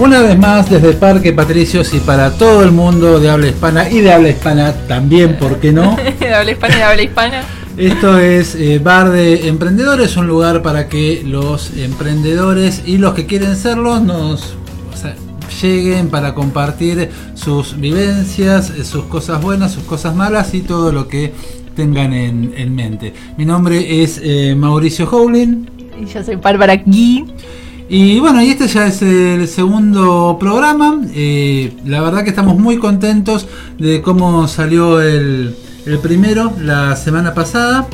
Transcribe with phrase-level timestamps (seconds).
[0.00, 4.00] Una vez más desde Parque Patricios y para todo el mundo de habla hispana y
[4.00, 5.94] de habla hispana también, ¿por qué no?
[6.20, 7.42] de habla hispana y de habla hispana.
[7.76, 13.26] Esto es eh, Bar de Emprendedores, un lugar para que los emprendedores y los que
[13.26, 14.54] quieren serlo nos
[15.60, 21.08] lleguen para compartir sus vivencias, eh, sus cosas buenas, sus cosas malas y todo lo
[21.08, 21.34] que
[21.76, 23.12] tengan en, mente.
[23.36, 25.68] Mi nombre es eh, Mauricio Howling.
[26.00, 27.26] Y yo soy Bárbara Gui.
[27.92, 31.00] Y bueno, y este ya es el segundo programa.
[31.12, 33.48] Eh, la verdad que estamos muy contentos
[33.80, 35.56] de cómo salió el,
[36.00, 37.88] primero la semana pasada.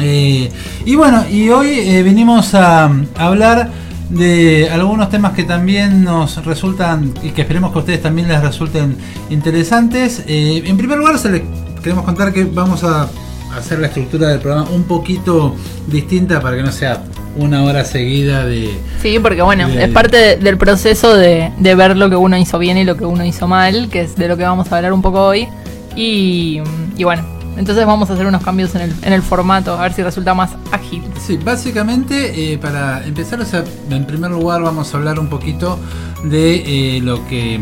[0.00, 0.50] Eh,
[0.84, 3.70] y bueno, y hoy eh, venimos a, hablar
[4.10, 8.42] de algunos temas que también nos resultan y que esperemos que a ustedes también les
[8.42, 8.96] resulten
[9.30, 10.24] interesantes.
[10.26, 11.42] en primer lugar, se les
[11.84, 13.08] queremos contar que vamos a
[13.56, 15.54] hacer la estructura del programa un poquito
[15.86, 17.04] distinta para que no sea
[17.36, 18.78] una hora seguida de...
[19.00, 22.84] Sí, porque bueno, es parte del proceso de, ver lo que uno hizo bien y
[22.84, 25.22] lo que uno hizo mal, que es de lo que vamos a hablar un poco
[25.22, 25.48] hoy.
[25.96, 26.60] Y,
[27.02, 27.24] bueno,
[27.56, 30.34] entonces vamos a hacer unos cambios en el, en el formato, a ver si resulta
[30.34, 31.02] más ágil.
[31.24, 35.78] Sí, básicamente eh, para empezar, o sea, en primer lugar vamos a hablar un poquito
[36.24, 37.60] de eh, lo que...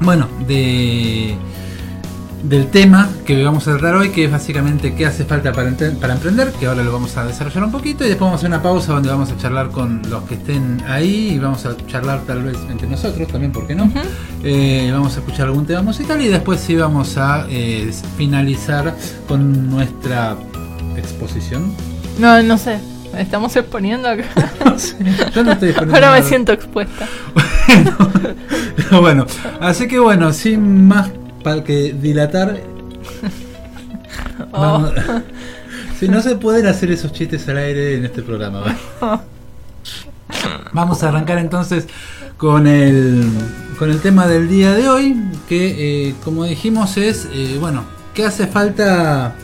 [0.00, 1.36] Bueno, de
[2.42, 6.14] del tema que vamos a tratar hoy, que es básicamente qué hace falta para, para
[6.14, 8.62] emprender, que ahora lo vamos a desarrollar un poquito y después vamos a hacer una
[8.62, 12.42] pausa donde vamos a charlar con los que estén ahí y vamos a charlar tal
[12.42, 13.90] vez entre nosotros también, ¿por qué no?
[14.42, 18.94] Eh, vamos a escuchar algún tema musical y después sí vamos a eh, finalizar
[19.28, 20.36] con nuestra
[20.96, 21.72] exposición.
[22.18, 22.78] No, no sé.
[23.16, 24.24] ¿Estamos exponiendo acá?
[25.34, 25.94] yo no estoy exponiendo.
[25.94, 27.06] Ahora me siento expuesta.
[27.68, 27.96] bueno,
[29.00, 29.26] bueno,
[29.60, 31.10] así que bueno, sin más
[31.42, 32.60] para que dilatar.
[34.54, 34.90] Oh.
[36.00, 38.64] si no se pueden hacer esos chistes al aire en este programa.
[40.72, 41.86] Vamos a arrancar entonces
[42.36, 43.30] con el,
[43.78, 45.16] con el tema del día de hoy,
[45.48, 49.34] que eh, como dijimos es, eh, bueno, ¿qué hace falta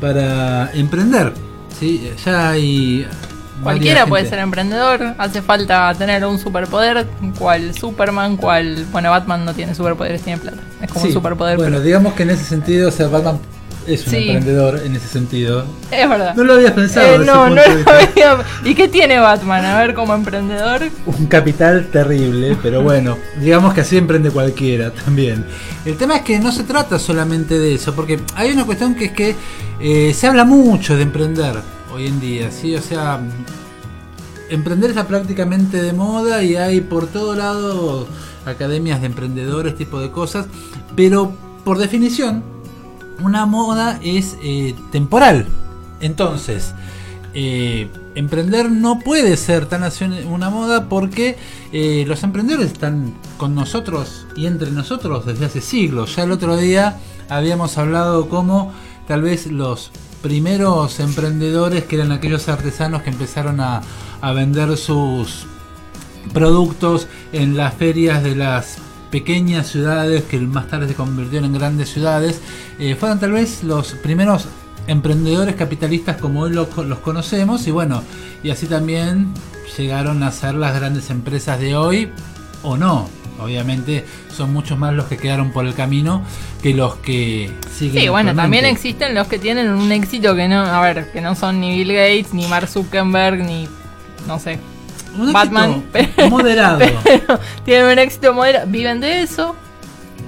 [0.00, 1.32] para emprender?
[1.78, 2.12] ¿Sí?
[2.24, 3.06] Ya hay
[3.62, 7.06] Cualquiera puede ser emprendedor, hace falta tener un superpoder,
[7.38, 8.84] cual Superman, cual...
[8.92, 10.58] Bueno, Batman no tiene superpoderes, tiene plata.
[10.84, 11.56] Es como un superpoder.
[11.56, 13.38] Bueno, digamos que en ese sentido, o sea, Batman
[13.86, 15.64] es un emprendedor en ese sentido.
[15.90, 16.34] Es verdad.
[16.34, 17.22] No lo habías pensado.
[17.22, 18.38] Eh, no, no lo había.
[18.64, 19.64] ¿Y qué tiene Batman?
[19.64, 20.82] A ver, como emprendedor.
[21.06, 25.44] Un capital terrible, pero bueno, digamos que así emprende cualquiera también.
[25.84, 29.06] El tema es que no se trata solamente de eso, porque hay una cuestión que
[29.06, 29.34] es que
[29.80, 31.54] eh, se habla mucho de emprender
[31.92, 32.74] hoy en día, ¿sí?
[32.74, 33.20] O sea,
[34.50, 38.06] emprender está prácticamente de moda y hay por todo lado
[38.46, 40.46] academias de emprendedores, tipo de cosas,
[40.96, 41.32] pero
[41.64, 42.42] por definición,
[43.22, 45.46] una moda es eh, temporal.
[46.00, 46.74] Entonces,
[47.32, 49.82] eh, emprender no puede ser tan
[50.30, 51.36] una moda porque
[51.72, 56.14] eh, los emprendedores están con nosotros y entre nosotros desde hace siglos.
[56.16, 58.72] Ya el otro día habíamos hablado como
[59.08, 59.90] tal vez los
[60.24, 63.82] primeros emprendedores que eran aquellos artesanos que empezaron a,
[64.34, 65.44] vender sus
[66.32, 68.78] productos en las ferias de las
[69.10, 72.40] pequeñas ciudades que más tarde se convirtieron en grandes ciudades,
[72.78, 74.46] eh, fueron tal vez los primeros
[74.86, 78.02] emprendedores capitalistas como hoy los, los, conocemos y bueno,
[78.42, 79.34] y así también
[79.76, 82.10] llegaron a ser las grandes empresas de hoy
[82.62, 83.10] o no.
[83.40, 86.22] Obviamente son muchos más los que quedaron por el camino
[86.62, 88.02] que los que siguen.
[88.02, 91.34] Sí, bueno, también existen los que tienen un éxito que no, a ver, que no
[91.34, 93.68] son ni Bill Gates, ni Mark Zuckerberg, ni
[94.26, 94.58] no sé,
[95.32, 95.84] Batman.
[96.30, 96.80] moderado.
[97.64, 99.54] tienen un éxito moderado, viven de eso.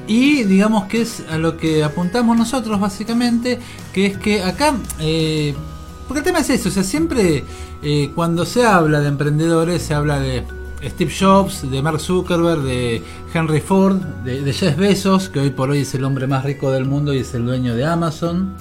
[0.08, 3.58] Y digamos que es a lo que apuntamos nosotros básicamente,
[3.92, 5.54] que es que acá, eh,
[6.06, 7.44] porque el tema es eso, o sea, siempre
[7.82, 10.44] eh, cuando se habla de emprendedores se habla de
[10.88, 13.02] Steve Jobs, de Mark Zuckerberg, de
[13.32, 16.84] Henry Ford, de, Jeff Bezos, que hoy por hoy es el hombre más rico del
[16.84, 18.54] mundo y es el dueño de Amazon,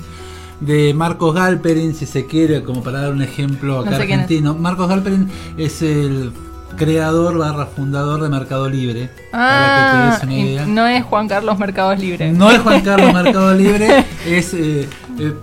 [0.60, 4.56] de Marcos Galperin, si se quiere, como para dar un ejemplo acá argentino.
[4.56, 6.32] Marcos Galperin es el
[6.76, 9.10] creador barra fundador de Mercado Libre.
[9.34, 10.20] Ah,
[10.68, 12.32] no es Juan Carlos Mercado Libre.
[12.32, 14.88] No es Juan Carlos Mercado Libre, es eh,
[15.20, 15.34] eh,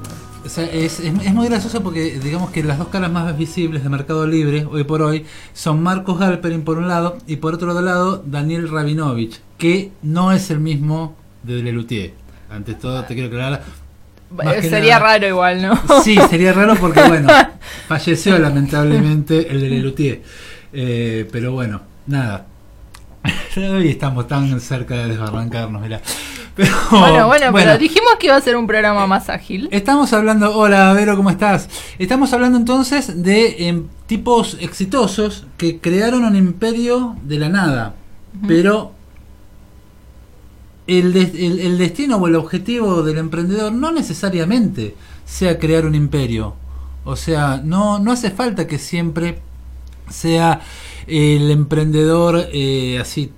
[0.45, 1.01] es,
[1.33, 5.03] muy gracioso porque digamos que las dos caras más visibles de Mercado Libre hoy por
[5.03, 10.33] hoy son Marcos Galperin por un lado y por otro lado Daniel Rabinovich, que no
[10.33, 12.15] es el mismo de Lelutier.
[12.51, 13.63] Antes todo te quiero aclarar.
[14.63, 16.03] Sería raro igual, ¿no?
[16.03, 17.29] Sí, sería raro porque bueno,
[17.87, 20.23] falleció lamentablemente el de Lelutier.
[20.73, 22.47] Eh, pero bueno, nada.
[23.57, 26.01] Hoy estamos tan cerca de desbarrancarnos, mira
[26.91, 29.69] bueno, bueno, pero dijimos que iba a ser un programa más ágil.
[29.71, 31.69] Estamos hablando, hola Vero, ¿cómo estás?
[31.99, 37.95] Estamos hablando entonces de em, tipos exitosos que crearon un imperio de la nada.
[38.47, 38.93] pero
[40.87, 44.95] el, el, destino o el objetivo del emprendedor no necesariamente
[45.25, 46.55] sea crear un imperio.
[47.05, 49.41] O sea, no, no hace falta que siempre
[50.11, 50.61] sea
[51.07, 53.33] el emprendedor eh, así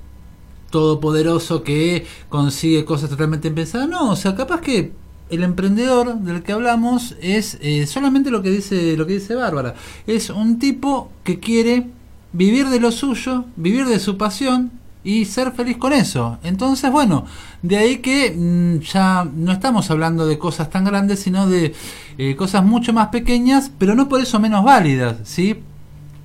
[0.75, 3.89] todopoderoso que consigue cosas totalmente impensadas.
[3.89, 4.91] No, o sea, capaz que
[5.31, 9.77] el emprendedor del que hablamos es eh, solamente lo que dice lo que dice Bárbara.
[10.09, 11.87] Es un tipo que quiere
[12.33, 14.73] vivir de lo suyo, vivir de su pasión
[15.05, 16.39] y ser feliz con eso.
[16.43, 17.25] Entonces, bueno,
[17.63, 21.73] de ahí que mm, ya no estamos hablando de cosas tan grandes, sino de
[22.19, 25.55] eh, cosas mucho más pequeñas, pero no por eso menos válidas, ¿sí?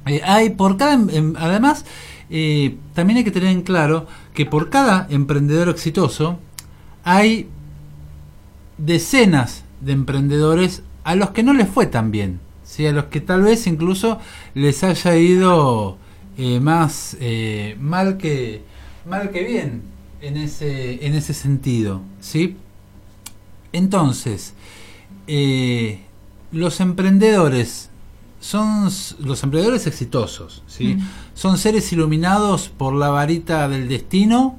[0.08, 1.86] Eh, hay por cada, em, em, además,
[2.94, 4.06] también hay que tener en claro
[4.40, 6.40] que por cada emprendedor exitoso
[7.04, 7.50] hay
[8.78, 12.88] decenas de emprendedores a los que no les fue tan bien, ¿sí?
[12.88, 14.18] a los que tal vez incluso
[14.54, 15.98] les haya ido
[16.62, 17.18] más
[17.82, 18.62] mal que
[19.06, 19.82] mal que bien
[20.22, 22.56] en ese, en ese sentido, ¿sí?
[23.74, 24.54] Entonces,
[25.28, 26.00] eh,
[26.54, 27.89] los emprendedores
[28.40, 28.90] son
[29.20, 30.96] los emprendedores exitosos, ¿sí?
[30.96, 31.08] Mm.
[31.34, 34.58] ¿Son seres iluminados por la varita del destino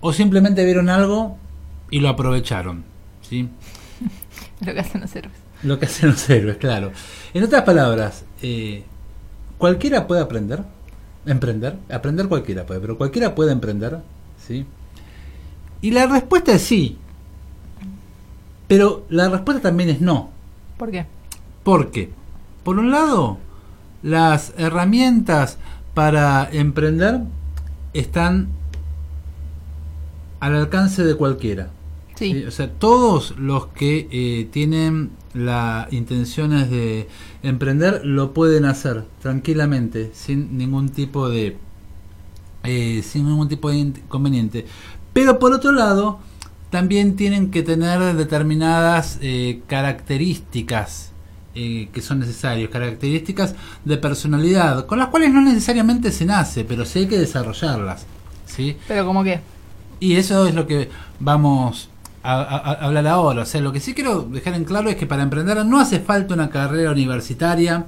[0.00, 1.38] o simplemente vieron algo
[1.90, 2.84] y lo aprovecharon,
[3.22, 3.48] ¿sí?
[4.64, 5.36] lo que hacen los héroes.
[5.62, 6.92] Lo que hacen los héroes, claro.
[7.32, 8.84] En otras palabras, eh,
[9.58, 10.64] ¿cualquiera puede aprender?
[11.24, 14.00] Emprender, aprender cualquiera puede, pero cualquiera puede emprender,
[14.46, 14.66] ¿sí?
[15.80, 16.98] Y la respuesta es sí.
[18.68, 20.30] Pero la respuesta también es no.
[20.76, 21.06] ¿Por qué?
[21.62, 22.10] Porque,
[22.66, 23.38] por un lado,
[24.02, 25.56] las herramientas
[25.94, 27.20] para emprender
[27.92, 28.48] están
[30.40, 31.70] al alcance de cualquiera.
[32.16, 32.42] Sí.
[32.44, 37.06] O sea, todos los que eh, tienen las intenciones de
[37.44, 41.56] emprender lo pueden hacer tranquilamente, sin ningún tipo de
[42.64, 44.66] eh, sin ningún tipo de inconveniente.
[45.12, 46.18] Pero por otro lado,
[46.70, 51.12] también tienen que tener determinadas eh, características
[51.92, 53.54] que son necesarias, características
[53.84, 58.06] de personalidad, con las cuales no necesariamente se nace, pero sí hay que desarrollarlas.
[58.46, 58.76] ¿sí?
[58.88, 59.40] ¿Pero como qué?
[60.00, 60.88] Y eso es lo que
[61.20, 61.88] vamos
[62.22, 63.42] a, hablar ahora.
[63.42, 66.00] O sea, lo que sí quiero dejar en claro es que para emprender no hace
[66.00, 67.86] falta una carrera universitaria,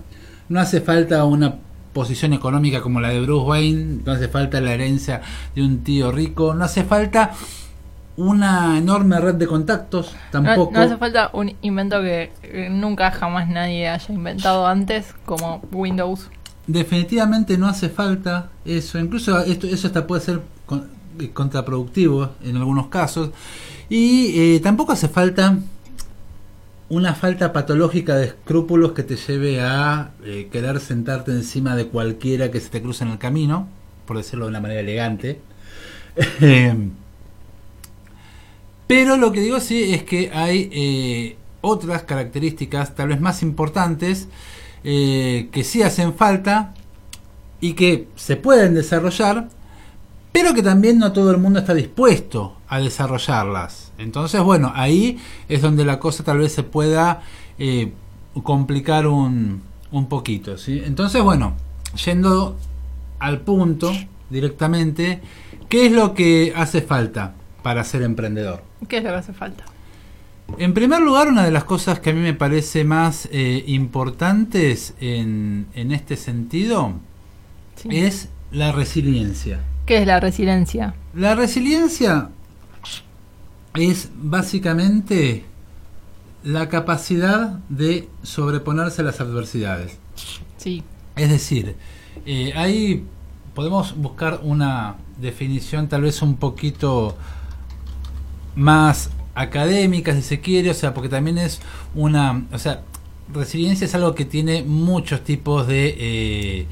[0.49, 1.57] no hace falta una
[1.93, 5.23] posición económica como la de Bruce Wayne, no hace falta la herencia
[5.55, 7.33] de un tío rico, no hace falta
[8.19, 10.73] una enorme red de contactos, tampoco.
[10.73, 12.33] No, hace falta un invento que
[12.69, 16.29] nunca jamás nadie haya inventado antes, como Windows.
[16.67, 20.41] Definitivamente no hace falta eso, incluso esto, eso hasta puede ser
[21.33, 23.31] contraproductivo en algunos casos.
[23.89, 25.57] Y eh, tampoco hace falta
[26.89, 32.51] una falta patológica de escrúpulos que te lleve a eh, querer sentarte encima de cualquiera
[32.51, 33.69] que se te cruce en el camino,
[34.07, 35.41] por decirlo de una manera elegante.
[38.89, 44.29] Pero lo que digo sí es que hay eh, otras características, tal vez más importantes,
[44.83, 46.73] que sí hacen falta
[47.61, 49.49] y que se pueden desarrollar,
[50.33, 53.93] pero que también no todo el mundo está dispuesto a desarrollarlas.
[53.99, 57.23] Entonces, bueno, ahí es donde la cosa tal vez se pueda
[57.59, 57.93] eh,
[58.43, 60.59] complicar un, un poquito.
[60.59, 60.83] ¿sí?
[60.85, 61.55] Entonces, bueno,
[62.05, 62.57] yendo
[63.19, 63.93] al punto
[64.31, 65.21] directamente,
[65.69, 67.35] ¿qué es lo que hace falta
[67.69, 68.63] para ser emprendedor?
[68.89, 69.63] ¿Qué es lo que hace falta?
[70.57, 74.95] En primer lugar, una de las cosas que a mí me parece más eh, importantes
[75.03, 76.95] en, en, este sentido
[77.91, 79.61] es la resiliencia.
[79.85, 80.95] ¿Qué es la resiliencia?
[81.13, 82.31] La resiliencia
[83.75, 85.45] es básicamente
[86.45, 89.99] la capacidad de sobreponerse a las adversidades.
[90.57, 90.83] Sí.
[91.17, 91.77] Es decir,
[92.25, 93.05] eh, ahí
[93.55, 97.17] podemos buscar una definición tal vez un poquito
[98.59, 101.61] más académica, si se quiere, o sea, porque también es
[101.95, 102.83] una, o sea,
[103.33, 106.67] resiliencia es algo que tiene muchos tipos de eh,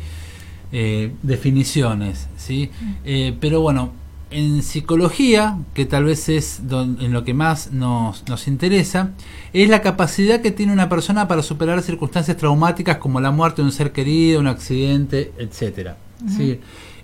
[0.73, 2.71] eh, definiciones, ¿sí?
[2.81, 3.39] Mm.
[3.41, 3.93] pero bueno,
[4.31, 9.13] en psicología, que tal vez es en lo que más nos, nos, interesa,
[9.53, 13.67] es la capacidad que tiene una persona para superar circunstancias traumáticas como la muerte de
[13.67, 15.91] un ser querido, un accidente, etc.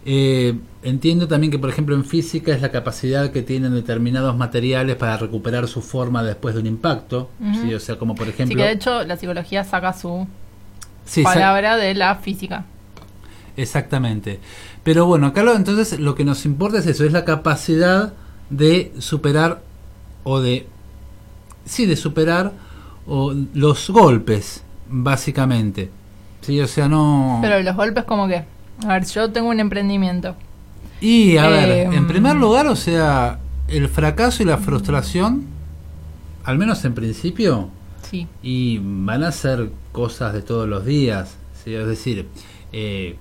[0.05, 4.97] Eh, entiendo también que, por ejemplo, en física es la capacidad que tienen determinados materiales
[4.97, 7.31] para recuperar su forma después de un impacto.
[7.75, 8.55] O sea, como por ejemplo...
[8.55, 10.27] Sí, que de hecho la psicología saca su
[11.23, 12.65] palabra de la física.
[13.57, 14.41] Exactamente.
[14.83, 18.13] Pero bueno, acá entonces lo que nos importa es eso, es la capacidad
[18.51, 19.63] de superar
[20.25, 20.67] o de...
[21.65, 22.53] Sí, de superar
[23.07, 25.91] o los golpes, básicamente.
[26.41, 27.39] Sí, o sea, no...
[27.41, 28.45] Pero los golpes como que...
[28.85, 30.35] A ver, yo tengo un emprendimiento.
[31.01, 33.39] Y a ver, Eh, en primer lugar, o sea,
[33.69, 35.45] el fracaso y la frustración,
[36.45, 37.69] al menos en principio,
[38.11, 38.27] Sí.
[38.43, 41.37] y van a ser cosas de todos los días.
[41.65, 41.75] ¿sí?
[41.75, 42.27] Es decir,
[42.73, 43.17] eh,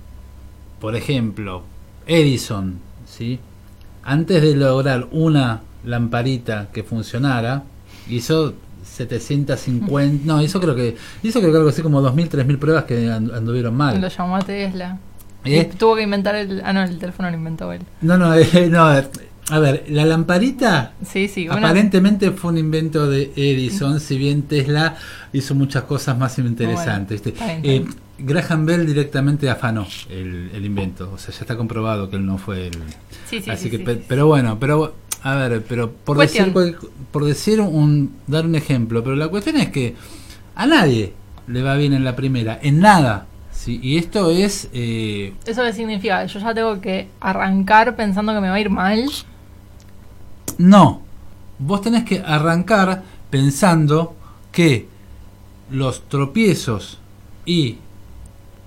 [0.80, 1.62] por ejemplo,
[2.06, 3.38] Edison, ¿sí?
[4.04, 7.62] antes de lograr una lamparita que funcionara,
[8.08, 8.54] hizo
[8.84, 13.10] 750, no, hizo creo que hizo creo que algo así como 2000, 3000 pruebas que
[13.10, 14.00] and- anduvieron mal.
[14.00, 14.98] Lo llamó a Tesla.
[15.44, 15.68] ¿Eh?
[15.72, 16.62] Y tuvo que inventar el.
[16.64, 17.82] Ah, no, el teléfono lo inventó él.
[18.00, 18.84] No, no, eh, no,
[19.50, 21.48] a ver, la lamparita Sí, sí.
[21.48, 24.96] una- Aparentemente fue un invento de Edison, si bien Tesla
[25.32, 27.22] hizo muchas cosas más interesantes.
[27.22, 27.28] Bueno, ¿viste?
[27.30, 27.84] está bien, Eh,
[28.18, 32.38] Graham Bell directamente afanó el, el invento, o sea, ya está comprobado que él no
[32.38, 32.74] fue el.
[33.28, 34.94] Sí, sí, Así sí, que, pe- pero bueno, pero
[35.24, 36.54] a ver, pero por Cuestión.
[36.54, 36.76] decir,
[37.10, 39.96] por decir un, dar un ejemplo, pero la cuestión es que
[40.54, 41.14] a nadie
[41.48, 43.26] le va bien en la primera, en nada.
[43.62, 43.78] ¿Sí?
[43.82, 46.24] Y esto es eh, ¿Eso qué significa?
[46.26, 49.04] Yo ya tengo que arrancar pensando que me va a ir mal.
[50.58, 51.00] No,
[51.58, 54.14] vos tenés que arrancar pensando
[54.50, 54.86] que
[55.70, 56.98] los tropiezos
[57.46, 57.78] y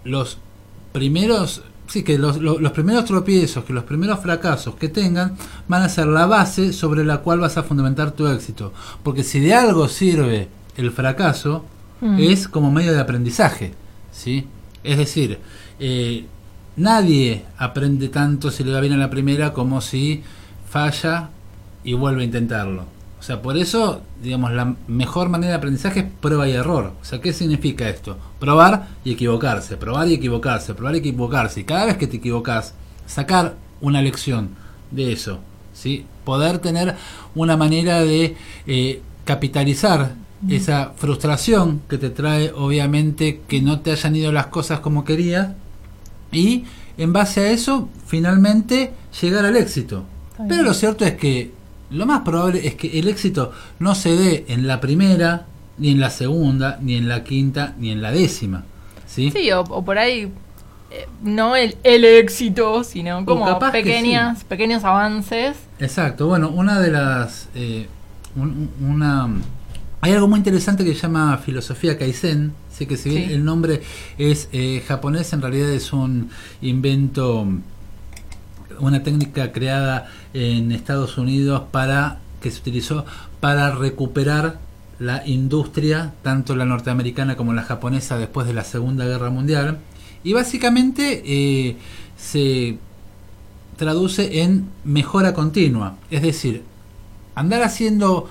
[0.04, 0.38] los
[0.92, 5.36] primeros, sí, que los, lo- los primeros tropiezos, que los primeros fracasos que tengan
[5.68, 8.74] van a ser la base sobre la cual vas a fundamentar tu éxito.
[9.04, 10.48] Porque si de algo sirve
[10.78, 11.66] el fracaso,
[12.02, 12.20] Mm.
[12.20, 13.74] es como medio de aprendizaje,
[14.12, 14.46] ¿sí?
[14.86, 15.40] Es decir,
[15.80, 16.26] eh,
[16.78, 20.24] nadie aprende tanto si le va bien a la primera como si
[20.70, 21.30] falla
[21.84, 22.84] y vuelve a intentarlo.
[23.20, 26.94] O sea, por eso, digamos, la mejor manera de aprendizaje es prueba y error.
[27.02, 28.18] O sea, ¿qué significa esto?
[28.40, 31.62] Probar y equivocarse, probar y equivocarse, probar y equivocarse.
[31.62, 32.76] Y cada vez que te equivocas,
[33.08, 34.50] sacar una lección
[34.92, 35.40] de eso,
[35.74, 36.06] ¿sí?
[36.24, 36.96] Poder tener
[37.34, 38.38] una manera de
[38.68, 40.14] eh, capitalizar
[40.50, 45.50] esa frustración que te trae, obviamente, que no te hayan ido las cosas como querías
[46.32, 46.66] y
[46.98, 50.04] en base a eso, finalmente, llegar al éxito.
[50.50, 51.52] Pero lo cierto es que
[51.92, 55.46] lo más probable es que el éxito no se dé en la primera,
[55.78, 58.64] ni en la segunda, ni en la quinta, ni en la décima.
[59.08, 59.32] ¿sí?
[59.32, 60.32] Sí, o, o por ahí.
[60.92, 65.58] eh, no el, el éxito, sino como pequeñas, pequeños avances.
[65.80, 67.50] Exacto, bueno, una de las...
[67.56, 67.88] eh,
[68.36, 69.30] un- una,
[70.06, 73.34] hay algo muy interesante que se llama filosofía Kaizen, sé que si bien Sí.
[73.34, 73.82] el nombre
[74.20, 76.30] es eh, japonés, en realidad es un
[76.62, 77.48] invento,
[78.80, 83.04] una técnica creada en Estados Unidos para que se utilizó
[83.40, 84.60] para recuperar
[85.00, 89.80] la industria, tanto la norteamericana como la japonesa después de la Segunda Guerra Mundial.
[90.24, 91.78] Y básicamente eh,
[92.16, 92.78] se
[93.76, 95.96] traduce en mejora continua.
[96.12, 96.62] Es decir,
[97.34, 98.30] andar haciendo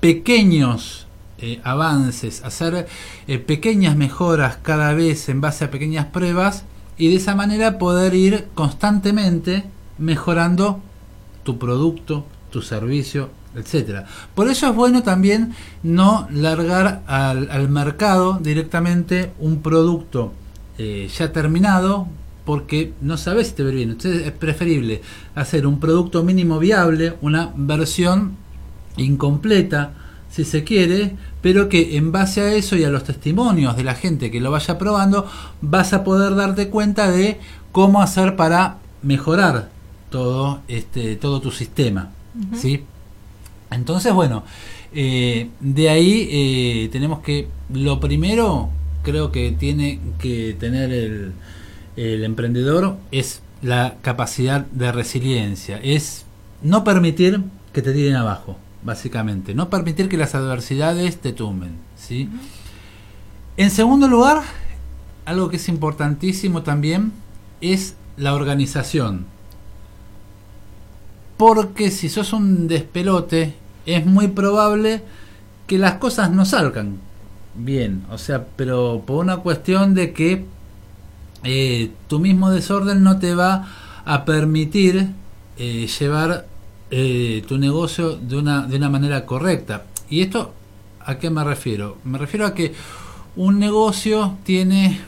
[0.00, 1.06] pequeños
[1.38, 2.86] eh, avances, hacer
[3.26, 6.64] eh, pequeñas mejoras cada vez en base a pequeñas pruebas
[6.98, 9.64] y de esa manera poder ir constantemente
[9.98, 10.80] mejorando
[11.42, 14.06] tu producto, tu servicio, etcétera.
[14.34, 20.32] Por eso es bueno también no largar al, al mercado directamente un producto
[20.78, 22.06] eh, ya terminado
[22.44, 23.98] porque no sabes si te va bien.
[24.02, 25.02] Es preferible
[25.34, 28.36] hacer un producto mínimo viable, una versión
[28.96, 29.92] incompleta,
[30.30, 33.94] si se quiere, pero que en base a eso y a los testimonios de la
[33.94, 35.28] gente que lo vaya probando,
[35.60, 37.38] vas a poder darte cuenta de
[37.72, 39.70] cómo hacer para mejorar
[40.10, 42.10] todo este todo tu sistema,
[42.54, 42.84] ¿sí?
[43.70, 44.44] Entonces, bueno,
[44.92, 48.70] eh, de ahí eh, tenemos que lo primero
[49.02, 51.32] creo que tiene que tener el,
[51.96, 56.24] el emprendedor es la capacidad de resiliencia, es
[56.62, 57.42] no permitir
[57.72, 62.28] que te tiren abajo, básicamente, no permitir que las adversidades te tumben, ¿sí?
[63.56, 64.42] En segundo lugar,
[65.24, 67.12] algo que es importantísimo también
[67.60, 69.26] es la organización.
[71.36, 73.54] Porque si sos un despelote,
[73.86, 75.02] es muy probable
[75.66, 76.98] que las cosas no salgan
[77.54, 78.04] bien.
[78.10, 80.44] O sea, pero por una cuestión de que
[81.44, 83.68] eh, tu mismo desorden no te va
[84.04, 85.10] a permitir
[85.56, 86.46] eh, llevar
[86.90, 89.84] eh, tu negocio de una, de una manera correcta.
[90.08, 90.52] ¿Y esto
[91.00, 91.98] a qué me refiero?
[92.04, 92.74] Me refiero a que
[93.36, 95.00] un negocio tiene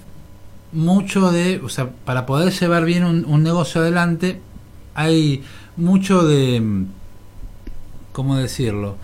[0.72, 4.40] mucho de, o sea, para poder llevar bien un, un negocio adelante,
[4.94, 5.42] hay
[5.76, 6.84] mucho de,
[8.12, 8.96] ¿cómo decirlo?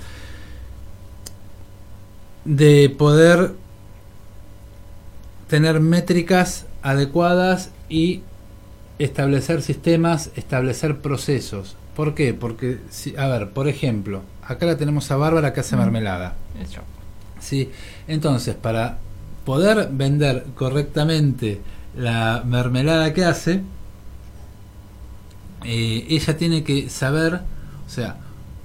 [2.45, 3.55] De poder
[5.49, 8.23] tener métricas adecuadas y
[8.99, 11.77] establecer sistemas, establecer procesos.
[11.99, 12.33] ¿Por qué?
[12.33, 16.37] Porque, si, a ver, por ejemplo, acá la tenemos a Bárbara que hace mermelada.
[16.63, 16.81] Eso.
[17.41, 17.73] Sí,
[18.07, 18.99] entonces para
[19.45, 21.61] poder vender correctamente
[21.97, 23.63] la mermelada que hace,
[25.65, 27.41] eh, ella tiene que saber,
[27.85, 28.15] o sea,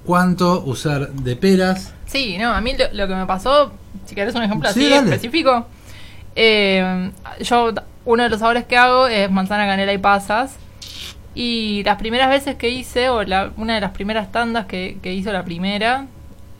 [0.04, 1.92] cuánto usar de peras.
[2.06, 3.72] Sí, no, a mí lo, que me pasó,
[4.06, 5.06] si querés un ejemplo Sí, así dale.
[5.06, 5.66] específico,
[6.36, 7.10] eh,
[7.40, 7.72] yo
[8.04, 10.54] uno de los sabores que hago es manzana, canela y pasas.
[11.34, 15.12] Y las primeras veces que hice, o la, una de las primeras tandas que, que
[15.12, 16.06] hizo la primera,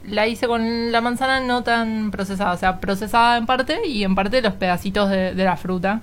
[0.06, 4.14] la hice con la manzana no tan procesada, o sea, procesada en parte y en
[4.14, 6.00] parte los pedacitos de, de la fruta.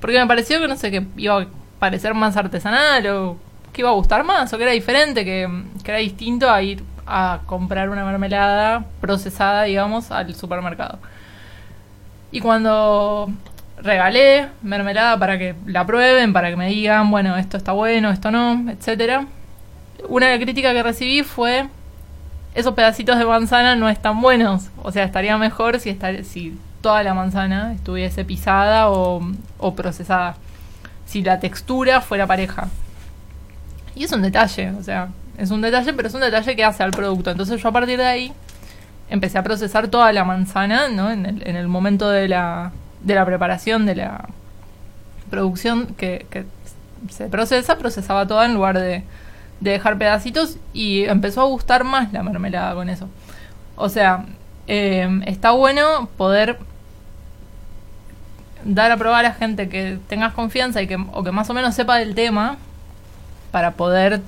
[0.00, 1.46] Porque me pareció que no sé, que iba a
[1.78, 3.36] parecer más artesanal o
[3.72, 5.48] que iba a gustar más o que era diferente, que,
[5.82, 10.98] que era distinto a ir a comprar una mermelada procesada, digamos, al supermercado.
[12.30, 13.30] Y cuando
[13.82, 18.30] regalé mermelada para que la prueben, para que me digan, bueno, esto está bueno, esto
[18.30, 19.26] no, etcétera.
[20.08, 21.68] Una crítica que recibí fue
[22.54, 24.68] esos pedacitos de manzana no están buenos.
[24.82, 29.20] O sea, estaría mejor si, estar, si toda la manzana estuviese pisada o,
[29.58, 30.36] o procesada.
[31.06, 32.68] Si la textura fuera pareja.
[33.94, 36.82] Y es un detalle, o sea, es un detalle, pero es un detalle que hace
[36.82, 37.30] al producto.
[37.30, 38.32] Entonces yo a partir de ahí
[39.10, 41.10] empecé a procesar toda la manzana, ¿no?
[41.10, 42.72] En el, en el momento de la,
[43.02, 44.28] de la preparación, de la
[45.30, 46.26] producción que,
[47.10, 49.02] se procesa, procesaba toda en lugar de,
[49.60, 53.08] de dejar pedacitos y empezó a gustar más la mermelada con eso.
[53.76, 54.26] O sea,
[54.66, 56.58] eh, está bueno poder
[58.64, 61.74] dar a probar a gente que tengas confianza y que, o que más o menos
[61.74, 62.58] sepa del tema
[63.50, 64.20] para poder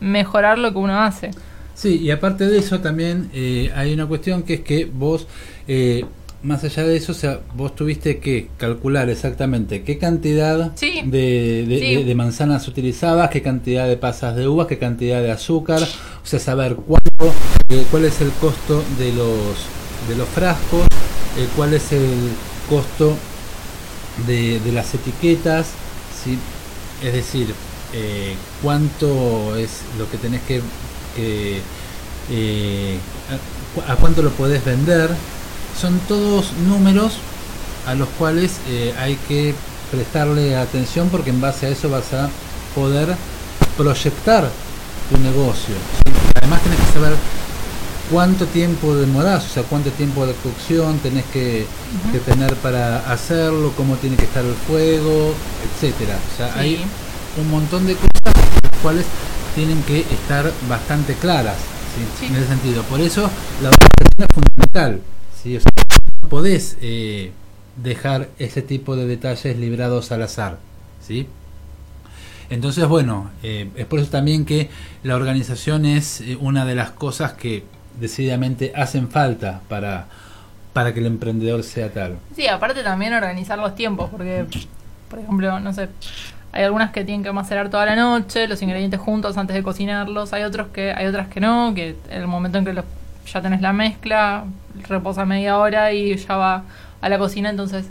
[0.00, 1.30] mejorar lo que uno hace.
[1.74, 5.26] Sí, y aparte de eso también eh, hay una cuestión que es que vos,
[5.68, 6.04] eh,
[6.42, 11.00] más allá de eso, o sea, vos tuviste que calcular exactamente qué cantidad Sí.
[11.04, 11.94] de, de- Sí.
[11.96, 16.26] de- de manzanas utilizabas, qué cantidad de pasas de uvas, qué cantidad de azúcar, o
[16.26, 17.34] sea, saber cuánto,
[17.68, 19.28] eh, cuál es el costo de los,
[20.08, 20.82] de los frascos,
[21.38, 22.08] eh, cuál es el
[22.68, 23.14] costo
[24.26, 25.68] de, de las etiquetas,
[26.24, 26.36] ¿sí?
[27.06, 27.46] es decir,
[27.94, 30.60] eh, cuánto es lo que tenés que,
[31.14, 31.58] que,
[32.30, 32.96] eh,
[33.86, 35.10] a, a cuánto lo podés vender,
[35.80, 37.14] son todos números
[37.86, 39.54] a los cuales eh, hay que
[39.90, 42.28] prestarle atención porque en base a eso vas a
[42.74, 43.14] poder
[43.76, 44.48] proyectar
[45.10, 45.74] tu negocio.
[46.06, 46.12] ¿sí?
[46.40, 47.12] Además tenés que saber
[48.10, 51.66] cuánto tiempo demorás, o sea, cuánto tiempo de cocción tenés que,
[52.12, 55.34] que tener para hacerlo, cómo tiene que estar el fuego,
[55.74, 56.18] etcétera.
[56.32, 56.58] O sea, Sí.
[56.60, 56.84] hay
[57.40, 59.06] un montón de cosas las cuales
[59.54, 61.56] tienen que estar bastante claras.
[62.18, 62.24] Sí.
[62.26, 62.82] en ese sentido.
[62.84, 63.20] Por eso
[63.62, 65.00] la organización es fundamental.
[65.44, 67.32] No podés eh,
[67.76, 70.58] dejar ese tipo de detalles librados al azar.
[71.00, 71.28] ¿sí?
[72.50, 74.70] Entonces, bueno, eh, es por eso también que
[75.02, 77.64] la organización es eh, una de las cosas que
[77.98, 80.06] decididamente hacen falta para,
[80.72, 82.18] para que el emprendedor sea tal.
[82.36, 84.44] Sí, aparte también organizar los tiempos, porque,
[85.08, 85.88] por ejemplo, no sé,
[86.52, 90.32] hay algunas que tienen que macerar toda la noche, los ingredientes juntos antes de cocinarlos,
[90.34, 92.84] hay otros que, hay otras que no, que en el momento en que los,
[93.32, 94.44] ya tenés la mezcla,
[94.88, 96.62] reposa media hora y ya va
[97.00, 97.86] a la cocina, entonces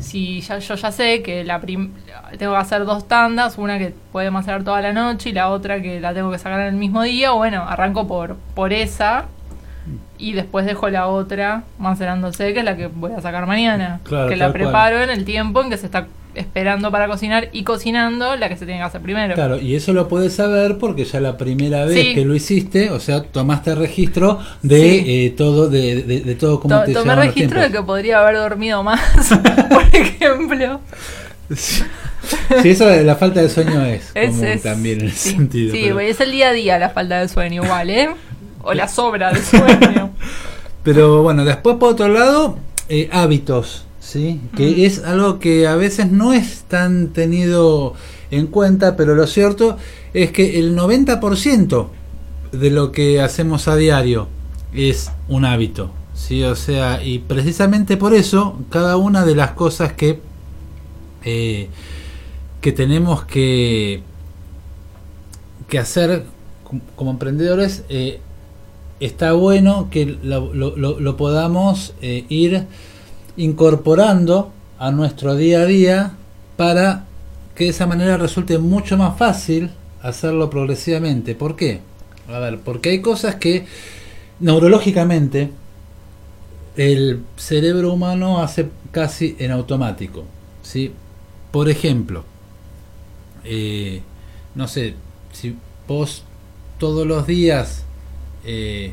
[0.00, 1.92] si ya, yo ya sé que la prim-
[2.38, 5.82] tengo que hacer dos tandas, una que puede macerar toda la noche y la otra
[5.82, 9.26] que la tengo que sacar en el mismo día, bueno, arranco por, por esa
[10.16, 14.00] y después dejo la otra macerándose, que es la que voy a sacar mañana.
[14.04, 14.52] Claro, que la cual.
[14.52, 18.56] preparo en el tiempo en que se está esperando para cocinar y cocinando la que
[18.56, 19.34] se tiene que hacer primero.
[19.34, 22.14] Claro, y eso lo puedes saber porque ya la primera vez Sí.
[22.14, 25.04] que lo hiciste, o sea, tomaste registro de Sí.
[25.26, 28.20] eh, todo, de, de- de todo cómo To- te tomé los registro de que podría
[28.20, 29.00] haber dormido más,
[29.70, 30.80] por ejemplo.
[32.62, 35.72] Sí, eso de la falta de sueño es, Es- también en sí, sentido.
[35.74, 38.08] Sí, pero- es el día a día la falta de sueño igual, ¿eh?
[38.62, 40.10] O la sobra de sueño.
[40.82, 44.40] Pero bueno, después por otro lado, eh, hábitos, ¿sí?
[44.56, 44.80] Que Mm.
[44.84, 47.94] es algo que a veces no es tan tenido
[48.32, 49.76] en cuenta, pero lo cierto
[50.12, 51.90] es que el 90%
[52.50, 54.26] de lo que hacemos a diario
[54.74, 56.42] es un hábito, ¿sí?
[56.42, 60.18] O sea, y precisamente por eso, cada una de las cosas que,
[61.24, 61.68] eh,
[62.60, 64.02] que tenemos que,
[65.68, 66.24] que hacer
[66.64, 68.20] com- como emprendedores, eh,
[69.00, 72.64] está bueno que lo, lo- lo- lo podamos eh, ir
[73.36, 76.12] incorporando a nuestro día a día
[76.56, 77.04] para
[77.54, 79.70] que de esa manera resulte mucho más fácil
[80.02, 81.34] hacerlo progresivamente.
[81.34, 81.80] ¿Por qué?
[82.28, 83.66] A ver, porque hay cosas que
[84.40, 85.50] neurológicamente
[86.76, 90.24] el cerebro humano hace casi en automático.
[90.62, 90.92] ¿sí?
[91.50, 92.24] Por ejemplo,
[93.44, 94.02] eh,
[94.54, 94.94] no sé,
[95.32, 96.24] si vos
[96.78, 97.84] todos los días
[98.44, 98.92] eh,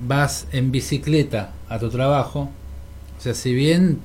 [0.00, 2.50] vas en bicicleta a tu trabajo,
[3.20, 3.98] o sea, si bien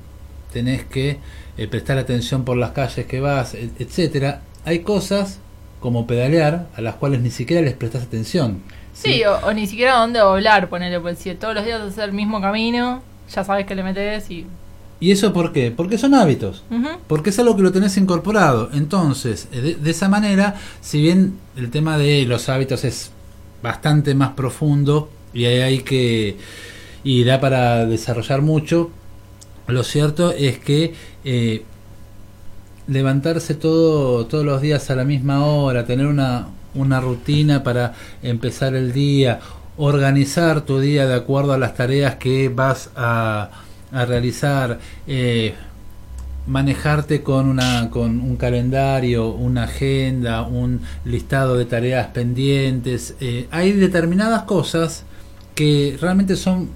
[0.52, 1.18] tenés que
[1.56, 5.38] eh, prestar atención por las calles que vas, et- etcétera, hay cosas
[5.80, 8.60] como pedalear, a las cuales ni siquiera les prestas atención.
[8.92, 12.42] Sí, O, ni siquiera dónde doblar, ponerle, pues si todos los días haces el mismo
[12.42, 13.02] camino,
[13.34, 14.46] ya sabes que le metes y...
[15.00, 15.70] ¿Y eso por qué?
[15.70, 16.62] Porque son hábitos,
[17.06, 18.70] porque es algo que lo tenés incorporado.
[18.72, 23.10] Entonces, de, de esa manera, si bien el tema de los hábitos es
[23.62, 26.36] bastante más profundo y ahí hay que
[27.04, 28.90] y da para desarrollar mucho
[29.66, 31.64] lo cierto es que eh,
[32.88, 38.74] levantarse todo, todos los días a la misma hora, tener una, una rutina para empezar
[38.74, 39.40] el día,
[39.76, 43.50] organizar tu día de acuerdo a las tareas que vas a,
[43.92, 45.54] a realizar, eh,
[46.46, 53.14] manejarte con, una, con un calendario, una agenda, un listado de tareas pendientes.
[53.20, 55.04] Eh, hay determinadas cosas
[55.54, 56.70] que realmente son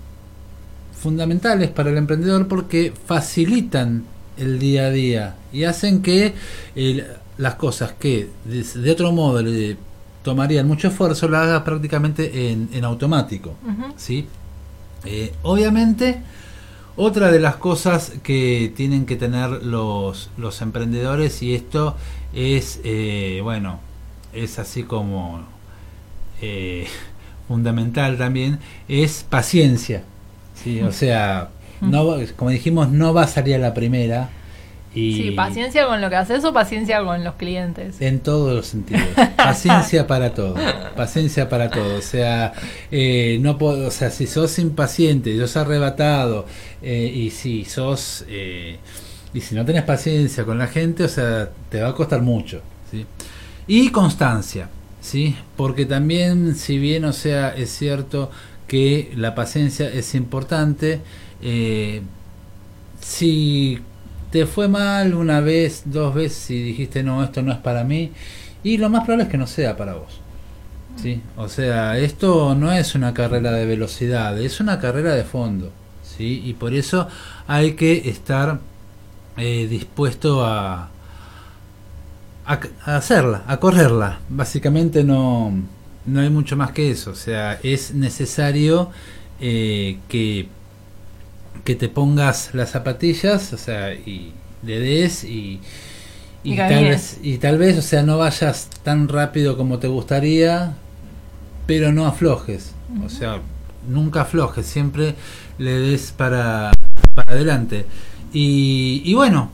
[1.00, 4.04] fundamentales para el emprendedor porque facilitan
[4.36, 6.34] el día a día y hacen que
[7.38, 9.76] las cosas que de, otro modo le
[10.22, 13.54] tomarían mucho esfuerzo las haga prácticamente en, automático.
[13.96, 14.26] ¿sí?
[15.04, 16.20] Eh, obviamente,
[16.96, 21.96] otra de las cosas que tienen que tener los, los emprendedores, y esto
[22.34, 23.80] es, eh, bueno,
[24.32, 25.42] es así como
[26.42, 26.86] eh,
[27.48, 28.58] fundamental también,
[28.88, 30.04] es paciencia.
[30.62, 31.48] Sí, o sea,
[31.80, 34.30] no, como dijimos, no va a salir a la primera.
[34.92, 38.00] Y sí, paciencia con lo que haces o paciencia con los clientes.
[38.00, 39.06] En todos los sentidos.
[39.36, 40.56] Paciencia para todo.
[40.96, 41.96] Paciencia para todo.
[41.96, 42.52] O sea,
[42.90, 46.44] eh, no puedo, o sea, si sos impaciente, sos arrebatado
[46.82, 48.78] eh, y si sos eh,
[49.32, 52.60] y si no tenés paciencia con la gente, o sea, te va a costar mucho.
[52.90, 53.06] ¿sí?
[53.66, 54.68] Y constancia,
[55.00, 58.30] sí, porque también, si bien, o sea, es cierto
[58.70, 61.00] que la paciencia es importante.
[61.42, 62.02] Eh,
[63.00, 63.80] si
[64.30, 68.12] te fue mal una vez, dos veces y dijiste no, esto no es para mí,
[68.62, 70.20] y lo más probable es que no sea para vos.
[71.02, 71.20] ¿sí?
[71.37, 75.72] O sea, esto no es una carrera de velocidad, es una carrera de fondo.
[76.04, 76.40] ¿sí?
[76.44, 77.09] Y por eso
[77.48, 78.61] hay que estar
[79.37, 80.90] eh, dispuesto a,
[82.46, 84.20] a, a hacerla, a correrla.
[84.28, 85.52] Básicamente no,
[86.06, 87.10] no hay mucho más que eso.
[87.10, 88.90] O sea, es necesario
[89.40, 90.48] eh, que,
[91.64, 94.32] que te pongas las zapatillas, o sea, y
[94.62, 95.60] le des y,
[96.42, 100.74] y, tal vez, y tal vez, o sea, no vayas tan rápido como te gustaría,
[101.66, 102.72] pero no aflojes.
[103.04, 103.40] O sea,
[103.88, 105.14] nunca aflojes, siempre
[105.58, 106.72] le des para,
[107.14, 107.86] para adelante.
[108.32, 109.50] Y, y bueno,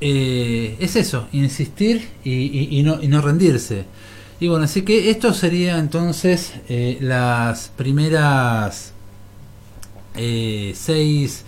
[0.00, 3.84] eh, es eso, insistir y, y, no, y no rendirse.
[4.40, 8.94] Y bueno, así que esto sería entonces eh, las primeras
[10.16, 11.44] eh, seis,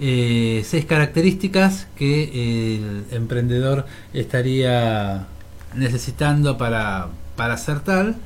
[0.00, 3.84] eh, seis características que el emprendedor
[4.14, 5.26] estaría
[5.74, 8.16] necesitando para, para hacer tal.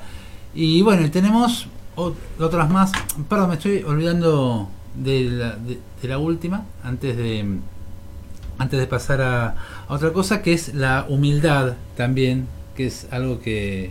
[0.54, 2.92] Y bueno, tenemos otras más.
[3.28, 7.58] Perdón, me estoy olvidando de la, de, la última, antes de,
[8.58, 9.56] antes de pasar a
[9.88, 12.46] otra cosa, que es la humildad también
[12.78, 13.90] que es algo que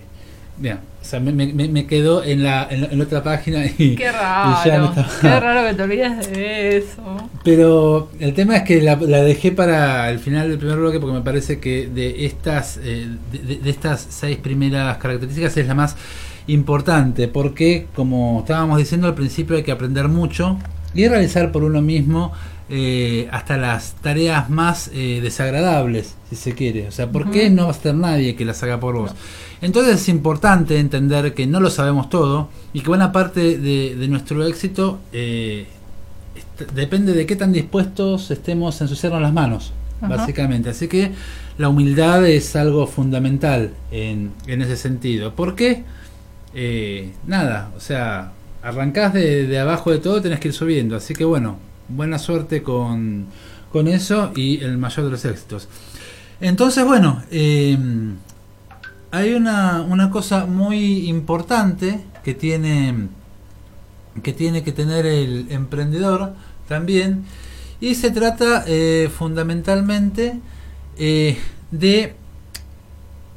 [0.59, 4.91] Bien, o sea, me, me, me, quedó en la, en, otra página y, qué raro,
[5.21, 7.29] qué raro que te olvides de eso.
[7.43, 11.13] Pero el tema es que la, la, dejé para el final del primer bloque porque
[11.13, 15.95] me parece que de estas eh, de, de, estas seis primeras características es la más
[16.47, 20.57] importante porque como estábamos diciendo al principio hay que aprender mucho
[20.95, 22.31] y realizar por uno mismo
[22.69, 26.89] eh, hasta las tareas más eh, desagradables, si se quiere.
[26.89, 29.11] O sea, ¿por qué no va a estar nadie que las haga por vos?
[29.61, 34.45] Entonces es importante entender que no lo sabemos todo y que buena parte de, nuestro
[34.45, 35.67] éxito eh,
[36.75, 40.69] depende de qué tan dispuestos estemos a ensuciarnos las manos, básicamente.
[40.69, 41.13] Así que
[41.57, 45.33] la humildad es algo fundamental en, en ese sentido.
[45.33, 45.85] ¿Por qué?
[47.27, 48.31] nada, o sea,
[48.63, 50.97] arrancás de, de abajo de todo, tenés que ir subiendo.
[50.97, 53.25] Así que bueno, buena suerte con,
[53.71, 55.67] con eso y el mayor de los éxitos.
[56.39, 57.77] Entonces, bueno, eh,
[59.11, 63.07] hay una, una cosa muy importante que tiene
[64.23, 66.33] que tiene que tener el emprendedor
[66.67, 67.25] también
[67.79, 70.39] y se trata eh, fundamentalmente
[70.97, 71.37] eh,
[71.71, 72.15] de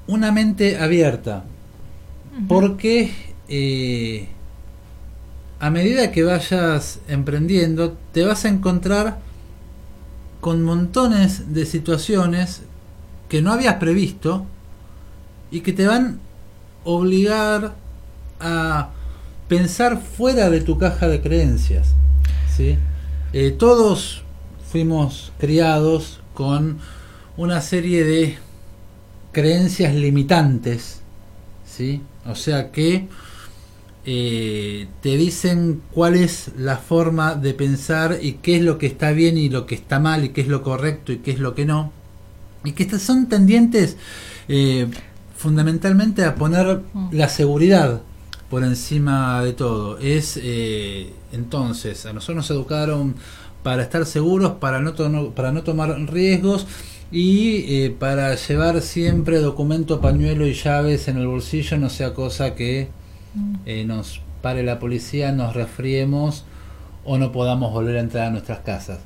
[0.06, 1.44] una mente abierta
[2.48, 3.12] porque
[3.48, 4.28] eh,
[5.60, 9.18] a medida que vayas emprendiendo, te vas a encontrar
[10.40, 12.62] con montones de situaciones
[13.28, 14.46] que no habías previsto
[15.50, 16.18] y que te van
[16.84, 17.74] a obligar
[18.40, 18.90] a
[19.48, 21.94] pensar fuera de tu caja de creencias.
[22.56, 22.78] ¿sí?
[23.32, 24.22] Eh, todos
[24.72, 26.78] fuimos criados con
[27.36, 28.38] una serie de
[29.32, 31.00] creencias limitantes
[31.70, 32.02] ¿sí?
[32.26, 33.08] O sea que
[34.06, 39.12] eh, te dicen cuál es la forma de pensar y qué es lo que está
[39.12, 41.54] bien y lo que está mal y qué es lo correcto y qué es lo
[41.54, 41.92] que no.
[42.64, 43.96] Y que son tendientes
[44.48, 44.88] eh,
[45.36, 47.08] fundamentalmente a poner mm.
[47.12, 48.00] la seguridad
[48.48, 49.98] por encima de todo.
[49.98, 53.16] Es eh, entonces, a nosotros nos educaron
[53.62, 54.94] para estar seguros, para no,
[55.34, 56.66] para no tomar riesgos
[57.12, 62.88] y para llevar siempre documento, pañuelo y llaves en el bolsillo, no sea cosa que
[63.66, 66.44] eh, nos pare la policía, nos resfriemos
[67.04, 69.00] o no podamos volver a entrar a nuestras casas.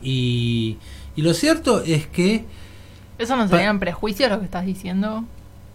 [0.00, 0.78] Y,
[1.16, 2.44] y lo cierto es que...
[3.18, 5.24] ¿Eso no serían prejuicios lo que estás diciendo?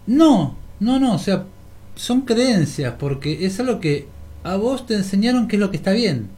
[0.05, 1.45] No, no, no, o sea,
[1.95, 4.07] son creencias, porque es algo que
[4.43, 6.29] a vos te enseñaron qué es lo que está bien,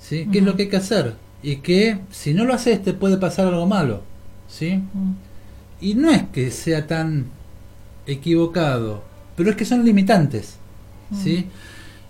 [0.00, 0.28] ¿sí?
[0.30, 3.16] qué es lo que hay que hacer, y que si no lo haces te puede
[3.16, 4.02] pasar algo malo,
[4.48, 4.82] ¿sí?
[5.80, 7.26] Y no es que sea tan
[8.06, 9.02] equivocado,
[9.38, 10.56] pero es que son limitantes.
[11.22, 11.46] ¿sí?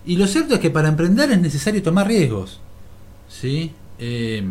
[0.03, 2.59] Y lo cierto es que para emprender es necesario tomar riesgos.
[3.29, 3.71] ¿sí?
[3.99, 4.49] Eh,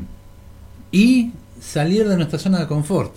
[0.93, 3.17] y salir de nuestra zona de confort.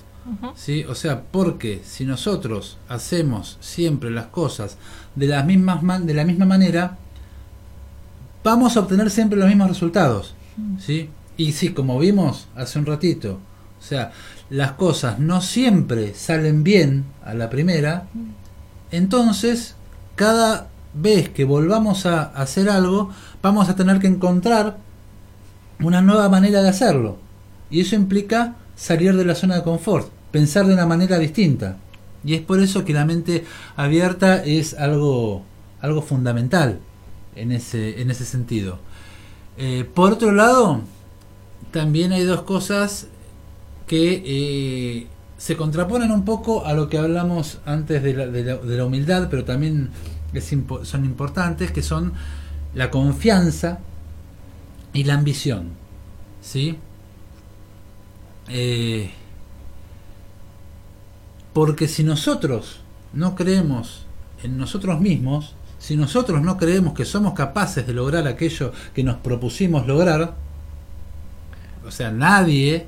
[0.55, 0.83] ¿sí?
[0.85, 4.77] O sea, porque si nosotros hacemos siempre las cosas
[5.15, 6.97] de, las mismas de la misma manera,
[8.43, 10.33] vamos a obtener siempre los mismos resultados.
[10.79, 11.07] ¿sí?
[11.37, 13.37] Y sí, como vimos hace un ratito,
[13.79, 14.11] o sea,
[14.49, 18.07] las cosas no siempre salen bien a la primera,
[18.91, 19.75] entonces
[20.15, 23.09] cada vez que volvamos a hacer algo,
[23.41, 24.77] vamos a tener que encontrar
[25.79, 27.17] una nueva manera de hacerlo.
[27.69, 31.77] Y eso implica salir de la zona de confort, pensar de una manera distinta.
[32.23, 35.43] Y es por eso que la mente abierta es algo,
[35.81, 36.79] algo fundamental
[37.35, 38.79] en ese, en ese sentido.
[39.57, 40.81] Eh, por otro lado,
[41.71, 43.07] también hay dos cosas
[43.87, 45.07] que eh,
[45.41, 49.43] se contraponen un poco a lo que hablamos antes de la, de la, humildad, pero
[49.43, 49.89] también
[50.83, 52.13] son importantes, que son
[52.75, 53.79] la confianza
[54.93, 55.69] y la ambición.
[56.43, 56.77] ¿Sí?
[58.49, 59.09] Eh,
[61.53, 62.81] porque si nosotros
[63.13, 64.05] no creemos
[64.43, 69.15] en nosotros mismos, si nosotros no creemos que somos capaces de lograr aquello que nos
[69.15, 70.35] propusimos lograr,
[71.83, 72.85] o sea, nadie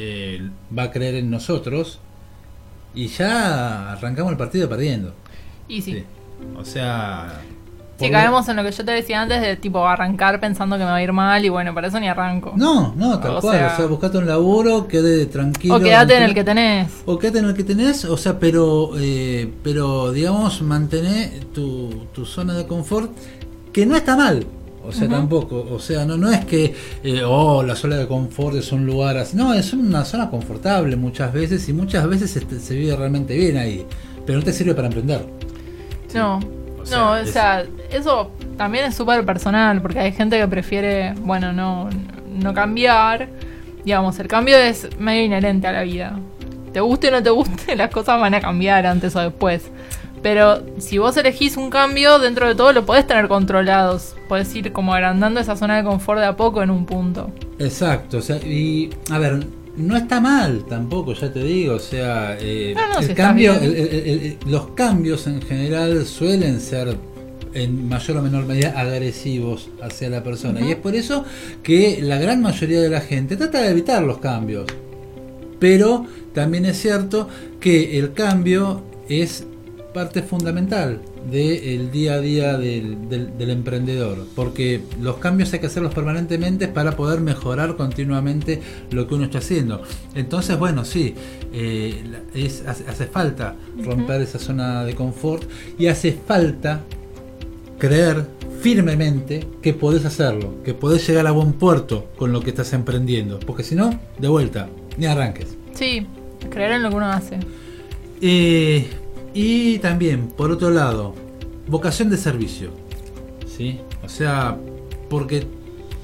[0.00, 1.98] eh, va a creer en nosotros
[2.94, 5.12] y ya arrancamos el partido perdiendo.
[5.66, 6.04] Y sí.
[6.56, 7.40] O sea...
[7.98, 10.90] Si caemos en lo que yo te decía antes de tipo arrancar pensando que me
[10.90, 12.52] va a ir mal y bueno, para eso ni arranco.
[12.54, 13.56] No, no, tal cual.
[13.56, 15.74] o sea, buscate un laburo, quede tranquilo.
[15.74, 16.92] O quédate en el que tenés.
[17.06, 22.24] O quédate en el que tenés, o sea, pero, eh, pero digamos, mantener tu, tu
[22.24, 23.10] zona de confort,
[23.72, 24.46] que no está mal.
[24.88, 26.74] O sea, tampoco, o sea, no, no es que,
[27.04, 29.36] eh, oh, la zona de confort es un lugar así.
[29.36, 33.86] No, es una zona confortable muchas veces y muchas veces se, vive realmente bien ahí,
[34.24, 35.26] pero no te sirve para emprender.
[36.14, 36.40] No,
[36.90, 41.90] no, o sea, eso también es súper personal, porque hay gente que prefiere, bueno, no,
[42.32, 43.28] no cambiar.
[43.84, 46.18] Digamos, el cambio es medio inherente a la vida.
[46.72, 49.70] Te guste o no te guste, las cosas van a cambiar antes o después.
[50.22, 54.14] Pero si vos elegís un cambio, dentro de todo lo podés tener controlados.
[54.28, 57.30] Podés ir como agrandando esa zona de confort de a poco en un punto.
[57.58, 62.36] Exacto, o sea, y a ver, no está mal tampoco, ya te digo, o sea,
[62.40, 63.54] eh, el cambio,
[64.46, 66.96] los cambios en general suelen ser
[67.54, 70.60] en mayor o menor medida agresivos hacia la persona.
[70.60, 71.24] Y es por eso
[71.62, 74.66] que la gran mayoría de la gente trata de evitar los cambios.
[75.58, 77.28] Pero también es cierto
[77.60, 79.46] que el cambio es
[79.92, 85.94] parte fundamental del día a día del, del, emprendedor, porque los cambios hay que hacerlos
[85.94, 89.82] permanentemente para poder mejorar continuamente lo que uno está haciendo.
[90.14, 91.14] Entonces, bueno, sí,
[91.52, 92.02] eh,
[92.34, 95.44] es, hace, falta romper esa zona de confort
[95.78, 96.82] y hace falta
[97.78, 98.26] creer
[98.60, 103.38] firmemente que podés hacerlo, que podés llegar a buen puerto con lo que estás emprendiendo,
[103.40, 105.56] porque si no, de vuelta, ni arranques.
[105.74, 106.06] Sí,
[106.50, 107.38] creer en lo que uno hace.
[108.20, 108.86] Eh,
[109.34, 111.14] y también, por otro lado,
[111.66, 112.70] vocación de servicio.
[113.46, 113.80] ¿Sí?
[114.04, 114.56] O sea,
[115.08, 115.46] porque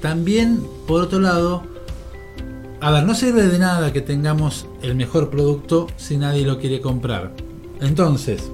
[0.01, 1.63] también, por otro lado,
[2.81, 6.81] a ver, no sirve de nada que tengamos el mejor producto si nadie lo quiere
[6.81, 7.31] comprar.
[7.81, 8.51] Entonces,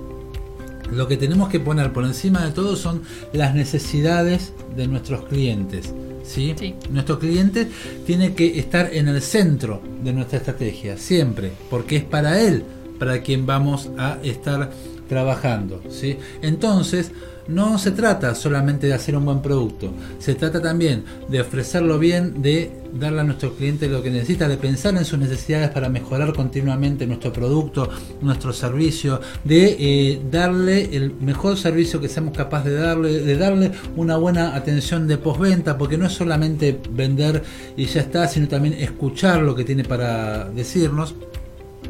[0.91, 3.01] lo que tenemos que poner por encima de todo son
[3.33, 5.93] las necesidades de nuestros clientes.
[6.23, 6.53] ¿sí?
[6.57, 6.75] sí.
[6.89, 7.67] Nuestro cliente
[8.05, 12.63] tiene que estar en el centro de nuestra estrategia, siempre, porque es para él
[13.01, 14.69] para quien vamos a estar
[15.09, 15.81] trabajando.
[15.89, 16.19] ¿sí?
[16.43, 17.11] Entonces,
[17.47, 22.43] no se trata solamente de hacer un buen producto, se trata también de ofrecerlo bien,
[22.43, 26.31] de darle a nuestro cliente lo que necesita, de pensar en sus necesidades para mejorar
[26.31, 27.89] continuamente nuestro producto,
[28.21, 33.71] nuestro servicio, de eh, darle el mejor servicio que seamos capaces de darle, de darle
[33.95, 37.41] una buena atención de postventa, porque no es solamente vender
[37.75, 41.15] y ya está, sino también escuchar lo que tiene para decirnos.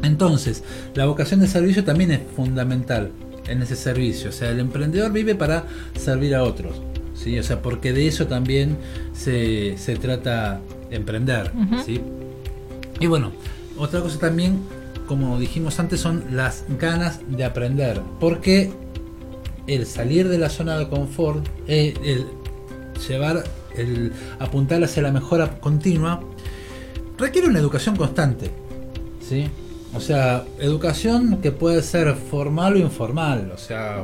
[0.02, 3.12] Entonces, la vocación de servicio también es fundamental
[3.46, 4.30] en ese servicio.
[4.30, 5.64] O sea, el emprendedor vive para
[5.98, 6.80] servir a otros.
[7.14, 7.38] ¿sí?
[7.38, 8.76] O sea, porque de eso también
[9.12, 10.60] se, se trata
[10.90, 11.52] emprender.
[11.84, 12.00] ¿sí?
[13.00, 13.32] Y bueno,
[13.78, 14.60] otra cosa también,
[15.06, 18.00] como dijimos antes, son las ganas de aprender.
[18.20, 18.72] Porque
[19.66, 22.26] el salir de la zona de confort, eh, el
[23.08, 23.44] llevar,
[23.76, 26.20] el apuntar hacia la mejora continua,
[27.18, 28.50] requiere una educación constante.
[29.20, 29.48] ¿sí?
[29.94, 33.52] O sea, educación que puede ser formal o informal.
[33.54, 34.02] O sea,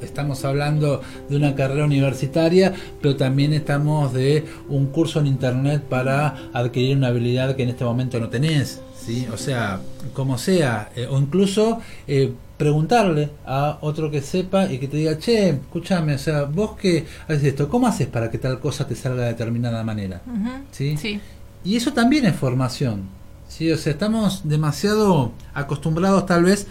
[0.00, 2.72] estamos hablando de una carrera universitaria,
[3.02, 7.84] pero también estamos de un curso en internet para adquirir una habilidad que en este
[7.84, 8.80] momento no tenés.
[8.98, 9.26] ¿sí?
[9.32, 9.80] O sea,
[10.14, 15.18] como sea, eh, o incluso eh, preguntarle a otro que sepa y que te diga,
[15.18, 18.94] che, escúchame, o sea, vos que haces esto, ¿cómo haces para que tal cosa te
[18.94, 20.22] salga de determinada manera?
[20.70, 20.96] ¿Sí?
[20.96, 21.20] Sí.
[21.64, 23.02] Y eso también es formación.
[23.48, 26.66] Sí, o sea, estamos demasiado acostumbrados tal vez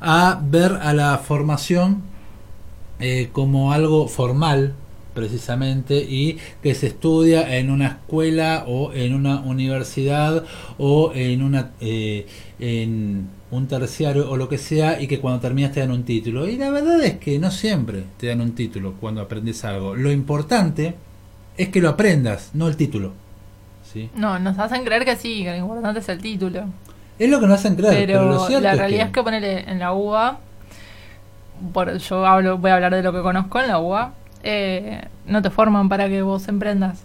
[0.00, 2.02] a ver a la formación
[2.98, 4.74] eh, como algo formal,
[5.14, 10.44] precisamente, y que se estudia en una escuela o en una universidad
[10.78, 12.26] o en una eh,
[12.58, 16.48] en un terciario o lo que sea y que cuando terminas te dan un título.
[16.48, 19.94] Y la verdad es que no siempre te dan un título cuando aprendes algo.
[19.94, 20.94] Lo importante
[21.56, 23.25] es que lo aprendas, no el título.
[24.14, 26.64] No, nos hacen creer que sí, que lo importante es el título.
[27.18, 30.38] Es lo que nos hacen creer, pero, la realidad es que, ponerle en la UBA,
[31.72, 35.40] por, yo hablo, voy a hablar de lo que conozco en la UBA, eh, no
[35.40, 37.02] te forman para que vos emprendas.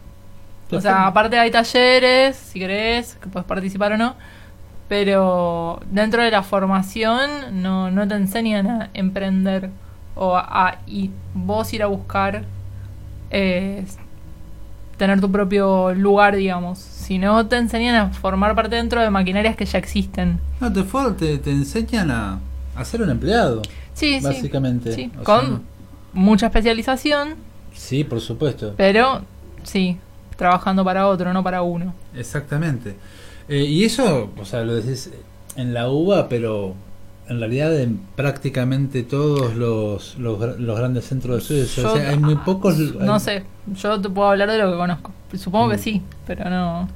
[0.70, 4.16] O sea, aparte hay talleres, si querés, que puedes participar o no,
[4.88, 9.70] pero dentro de la formación no, no te enseñan a emprender
[10.16, 12.44] o a, y vos ir a buscar
[13.32, 13.86] eh,
[15.02, 16.78] tener tu propio lugar, digamos.
[16.78, 20.40] Si no, te enseñan a formar parte dentro de maquinarias que ya existen.
[20.60, 20.84] No, te,
[21.18, 22.40] te, te enseñan a,
[22.76, 23.64] a, ser un empleado.
[23.96, 24.94] Sí, básicamente.
[24.94, 25.64] Sí, Con
[26.14, 27.34] mucha especialización.
[27.74, 28.76] Sí, por supuesto.
[28.78, 29.24] Pero,
[29.64, 29.98] sí,
[30.38, 31.96] trabajando para otro, no para uno.
[32.16, 32.96] Exactamente.
[33.50, 35.10] Eh, y eso, o sea, lo decís
[35.56, 36.76] en la UBA, pero
[37.32, 41.78] en realidad en prácticamente todos los, los, grandes centros de estudios.
[41.78, 42.78] o sea, hay muy pocos.
[42.96, 45.12] No sé, yo te puedo hablar de lo que conozco.
[45.36, 45.80] Supongo que mm.
[45.80, 46.89] sí, pero no.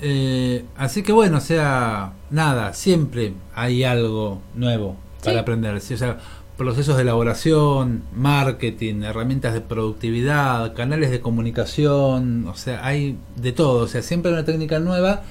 [0.00, 5.76] Eh, así que bueno, o sea, nada, siempre hay algo nuevo para aprender.
[5.76, 6.18] O sea,
[6.56, 13.84] procesos de elaboración, marketing, herramientas de productividad, canales de comunicación, o sea, hay de todo.
[13.84, 15.22] O sea, siempre hay una técnica nueva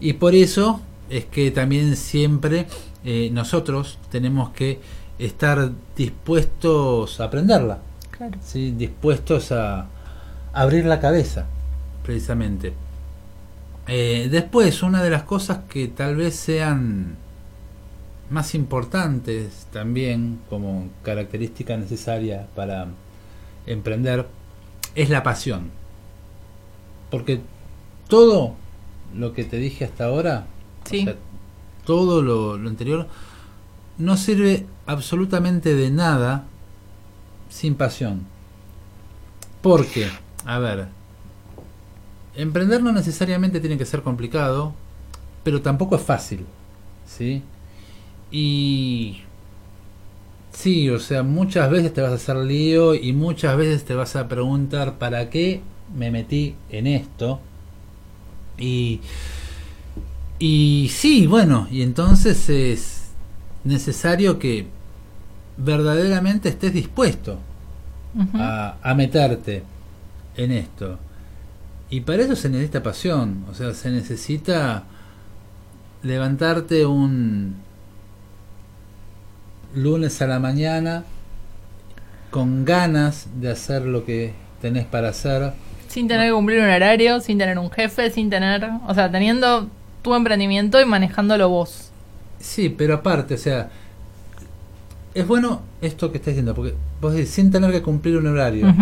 [0.00, 2.66] y por eso es que también siempre
[3.04, 4.80] eh, nosotros tenemos que
[5.18, 7.78] estar dispuestos a aprenderla,
[8.42, 8.72] ¿sí?
[8.72, 9.86] dispuestos a
[10.52, 11.46] abrir la cabeza,
[12.04, 12.72] precisamente.
[13.88, 17.16] Eh, después, una de las cosas que tal vez sean
[18.30, 22.88] más importantes también como característica necesaria para
[23.66, 24.26] emprender
[24.94, 25.70] es la pasión.
[27.10, 27.40] Porque
[28.08, 28.54] todo
[29.14, 30.46] lo que te dije hasta ahora,
[31.84, 33.08] todo lo, anterior,
[33.98, 36.46] no sirve absolutamente de nada
[37.48, 38.26] sin pasión.
[39.60, 40.08] Porque,
[40.44, 40.88] a ver,
[42.34, 44.74] emprender no necesariamente tiene que ser complicado,
[45.44, 46.46] pero tampoco es fácil,
[47.06, 47.42] ¿sí?
[48.30, 49.20] Y
[50.52, 54.16] sí, o sea, muchas veces te vas a hacer lío y muchas veces te vas
[54.16, 55.60] a preguntar para qué
[55.94, 57.40] me metí en esto.
[58.58, 59.00] Y
[60.44, 63.12] y sí, bueno, y entonces es
[63.62, 64.66] necesario que
[65.56, 67.38] verdaderamente estés dispuesto
[68.34, 69.62] a, a, meterte
[70.36, 70.98] en esto.
[71.90, 74.82] Y para eso se necesita pasión, o sea, se necesita
[76.02, 77.54] levantarte un
[79.76, 81.04] lunes a la mañana
[82.32, 85.52] con ganas de hacer lo que tenés para hacer.
[85.86, 89.70] Sin tener que cumplir un horario, sin tener un jefe, sin tener, o sea, teniendo
[90.02, 91.90] tu emprendimiento y manejándolo vos.
[92.40, 93.70] Sí, pero aparte, o sea,
[95.14, 98.74] es bueno esto que estás diciendo, porque vos decís, sin tener que cumplir un horario.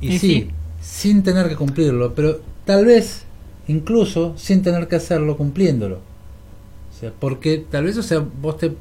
[0.00, 0.50] y, sí,
[0.80, 3.24] sin tener que cumplirlo, pero tal vez
[3.68, 5.96] incluso sin tener que hacerlo cumpliéndolo.
[5.96, 8.72] O sea, porque tal vez, o sea, vos te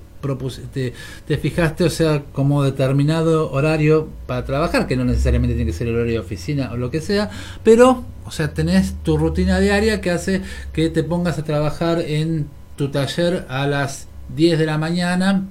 [0.71, 0.93] te,
[1.27, 5.87] te, fijaste, o sea, como determinado horario para trabajar, que no necesariamente tiene que ser
[5.87, 7.29] el horario de oficina o lo que sea,
[7.63, 12.47] pero, o sea, tenés tu rutina diaria que hace que te pongas a trabajar en
[12.77, 14.07] tu taller a las
[14.37, 15.49] 10 de la mañana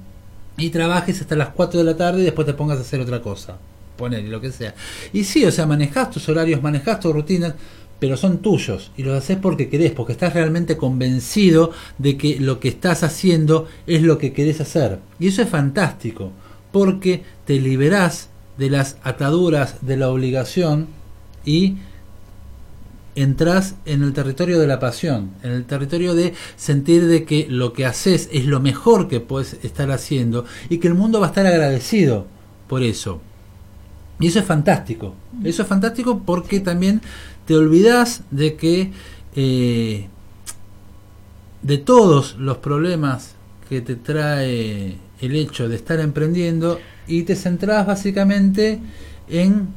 [0.57, 3.21] y trabajes hasta las 4 de la tarde y después te pongas a hacer otra
[3.21, 3.59] cosa,
[3.97, 4.73] poner lo que sea.
[5.13, 7.53] Y sí, o sea, manejas tus horarios, manejas tus rutinas,
[7.99, 12.59] pero son tuyos y los haces porque querés, porque estás realmente convencido de que lo
[12.59, 14.97] que estás haciendo es lo que querés hacer.
[15.19, 16.31] Y eso es fantástico,
[16.71, 20.87] porque te liberás de las ataduras de la obligación
[21.45, 21.75] y
[23.15, 27.73] entras en el territorio de la pasión, en el territorio de sentir de que lo
[27.73, 31.29] que haces es lo mejor que puedes estar haciendo y que el mundo va a
[31.29, 32.27] estar agradecido
[32.67, 33.21] por eso.
[34.19, 35.15] Y eso es fantástico.
[35.43, 37.01] Eso es fantástico porque también
[37.45, 38.91] te olvidas de que
[39.35, 40.07] eh,
[41.61, 43.35] de todos los problemas
[43.67, 48.79] que te trae el hecho de estar emprendiendo y te centras básicamente
[49.27, 49.69] en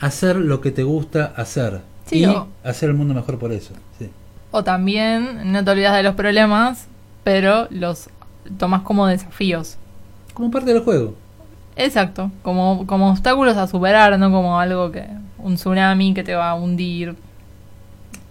[0.00, 2.24] hacer lo que te gusta hacer y
[2.62, 3.74] hacer el mundo mejor por eso.
[4.50, 6.86] O también no te olvidas de los problemas,
[7.24, 8.08] pero los
[8.58, 9.76] tomas como desafíos.
[10.32, 11.14] Como parte del juego.
[11.76, 15.04] Exacto, como, como obstáculos a superar, no como algo que
[15.38, 17.16] un tsunami que te va a hundir.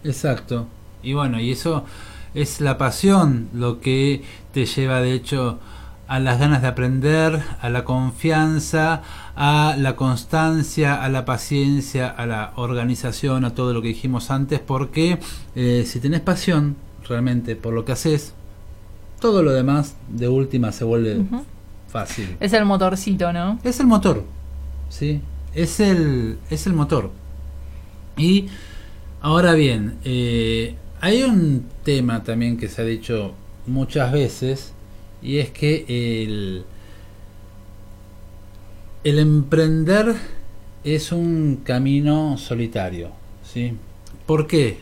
[0.03, 0.67] Exacto.
[1.01, 1.83] Y bueno, y eso
[2.33, 5.59] es la pasión lo que te lleva de hecho
[6.07, 9.01] a las ganas de aprender, a la confianza,
[9.35, 14.59] a la constancia, a la paciencia, a la organización, a todo lo que dijimos antes,
[14.59, 15.19] porque
[15.55, 16.75] eh, si tenés pasión
[17.07, 18.33] realmente por lo que haces,
[19.19, 21.23] todo lo demás de última se vuelve
[21.87, 22.35] fácil.
[22.39, 23.59] Es el motorcito, ¿no?
[23.63, 24.23] Es el motor,
[24.89, 25.21] ¿sí?
[25.53, 27.11] es el, es el motor.
[28.17, 28.47] Y
[29.21, 33.33] ahora bien, eh, hay un tema también que se ha dicho
[33.65, 34.73] muchas veces
[35.23, 36.65] y es que el,
[39.03, 40.15] el emprender
[40.83, 43.11] es un camino solitario.
[43.43, 43.73] ¿sí?
[44.25, 44.77] ¿Por qué?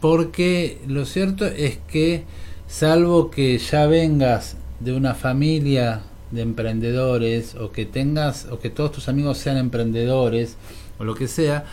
[0.00, 2.24] Porque lo cierto es que
[2.66, 8.92] salvo que ya vengas de una familia de emprendedores o que tengas o que todos
[8.92, 10.56] tus amigos sean emprendedores
[10.98, 11.64] o lo que sea,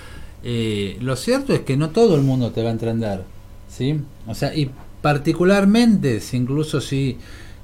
[0.44, 3.24] eh, lo cierto es que no todo el mundo te va a emprender,
[3.70, 4.00] ¿sí?
[4.28, 4.70] O sea, y
[5.02, 7.18] particularmente si incluso si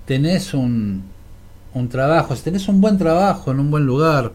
[0.08, 1.04] tenés un,
[1.74, 4.34] un trabajo, si tenés un buen trabajo en un buen lugar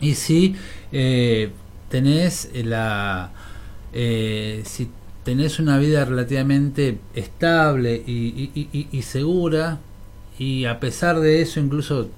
[0.00, 0.54] y si
[0.92, 1.50] eh,
[1.88, 3.32] tenés la...
[3.92, 4.90] Eh, si
[5.24, 8.50] tenés una vida relativamente estable y,
[8.92, 9.80] y segura,
[10.38, 12.08] y a pesar de eso incluso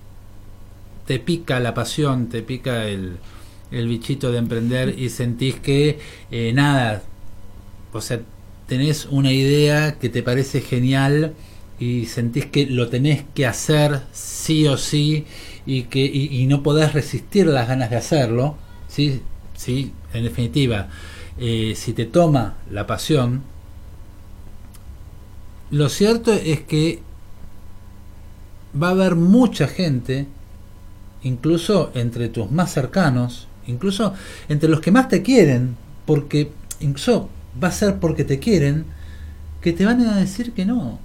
[1.06, 3.16] te pica la pasión, te pica el,
[3.70, 5.98] el bichito de emprender y sentís que
[6.30, 7.02] eh, nada,
[7.92, 8.20] o sea,
[8.66, 11.34] tenés una idea que te parece genial
[11.78, 15.26] y sentís que lo tenés que hacer sí o sí
[15.66, 18.56] y que y, no podés resistir las ganas de hacerlo,
[18.88, 19.22] sí,
[19.54, 20.88] sí, en definitiva,
[21.38, 23.42] eh, si te toma la pasión,
[25.70, 27.02] lo cierto es que
[28.80, 30.26] va a haber mucha gente,
[31.22, 34.14] incluso entre tus más cercanos, incluso
[34.48, 35.76] entre los que más te quieren,
[36.06, 36.50] porque
[36.80, 37.28] incluso
[37.62, 38.86] va a ser porque te quieren,
[39.60, 40.98] que te van a decir que no.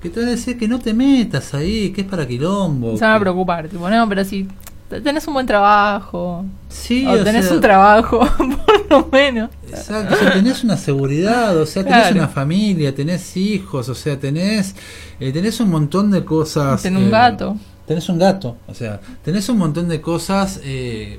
[0.00, 2.96] Que te van a decir que no te metas ahí, que es para quilombo.
[2.96, 4.48] Se van a preocupar, tipo, no, pero si
[4.98, 6.44] tenés un buen trabajo.
[6.68, 9.50] Sí, o, tenés un trabajo, por lo menos.
[9.68, 14.18] Exacto, o sea, tenés una seguridad, o sea, tenés una familia, tenés hijos, o sea,
[14.18, 14.74] tenés,
[15.20, 16.82] eh, tenés un montón de cosas.
[16.82, 17.56] Tenés un eh, gato.
[17.86, 21.18] Tenés un gato, o sea, tenés un montón de cosas eh,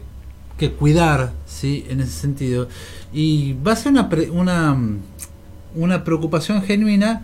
[0.58, 1.86] que cuidar, ¿sí?
[1.90, 2.68] En ese sentido.
[3.14, 4.78] Y va a ser una, una,
[5.76, 7.24] una preocupación genuina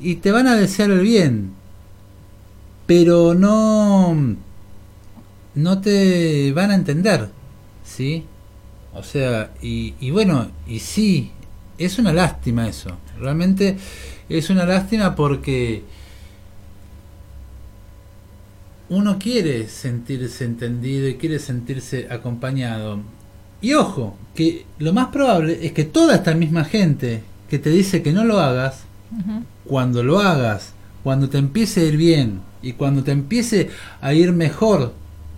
[0.00, 1.52] y te van a desear el bien,
[2.86, 4.16] pero no
[5.54, 7.28] no te van a entender,
[7.84, 8.24] ¿sí?
[8.92, 11.30] O sea, y, y bueno, y sí,
[11.78, 13.76] es una lástima eso, realmente
[14.28, 15.84] es una lástima porque
[18.88, 23.00] uno quiere sentirse entendido y quiere sentirse acompañado.
[23.60, 28.02] Y ojo, que lo más probable es que toda esta misma gente que te dice
[28.02, 28.84] que no lo hagas,
[29.64, 34.32] cuando lo hagas, cuando te empiece a ir bien y cuando te empiece a ir
[34.32, 34.92] mejor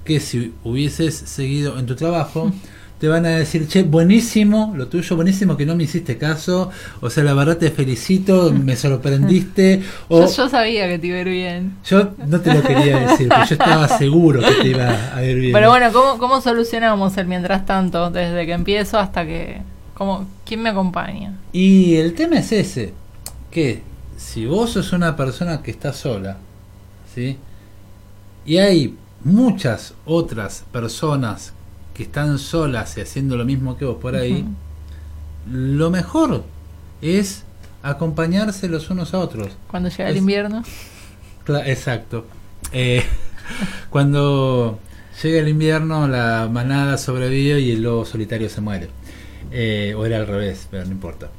[0.05, 2.53] que si hubieses seguido en tu trabajo,
[3.01, 6.71] te van a decir, che, buenísimo, lo tuyo buenísimo, que no me hiciste caso,
[7.01, 9.83] o sea, la verdad te felicito, me sorprendiste.
[10.09, 11.77] O, yo, sabía que te iba a ir bien.
[11.85, 15.39] Yo no te lo quería decir, pero yo estaba seguro que te iba a ir
[15.39, 15.53] bien.
[15.53, 19.61] Pero bueno, ¿cómo, cómo solucionamos el mientras tanto, desde que empiezo hasta que...
[19.97, 21.35] ¿cómo, ¿Quién me acompaña?
[21.53, 22.93] Y el tema es ese,
[23.51, 23.83] que
[24.17, 26.39] si vos sos una persona que está sola,
[27.15, 27.39] ¿sí?
[28.45, 31.53] Y hay muchas otras personas
[31.95, 34.45] que están solas y haciendo lo mismo que vos por ahí.
[35.51, 36.45] Lo mejor
[37.01, 37.45] es
[37.83, 39.57] acompañarse los unos a otros.
[39.69, 40.63] Cuando llega el invierno.
[41.65, 42.27] exacto.
[42.73, 43.03] Eh,
[43.91, 44.79] cuando
[45.23, 48.89] llega el invierno, la manada sobrevive y el lobo solitario se muere.
[49.51, 51.31] Eh, o era al revés, pero no importa.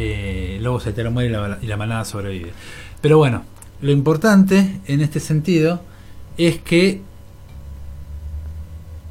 [0.00, 2.52] Eh, lobo solitario muere y la, y la manada sobrevive.
[3.00, 3.42] Pero bueno,
[3.82, 5.80] lo importante en este sentido
[6.36, 7.02] es que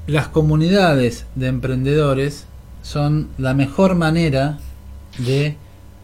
[0.08, 2.46] las comunidades de emprendedores
[2.84, 4.60] son la mejor manera
[5.18, 5.58] de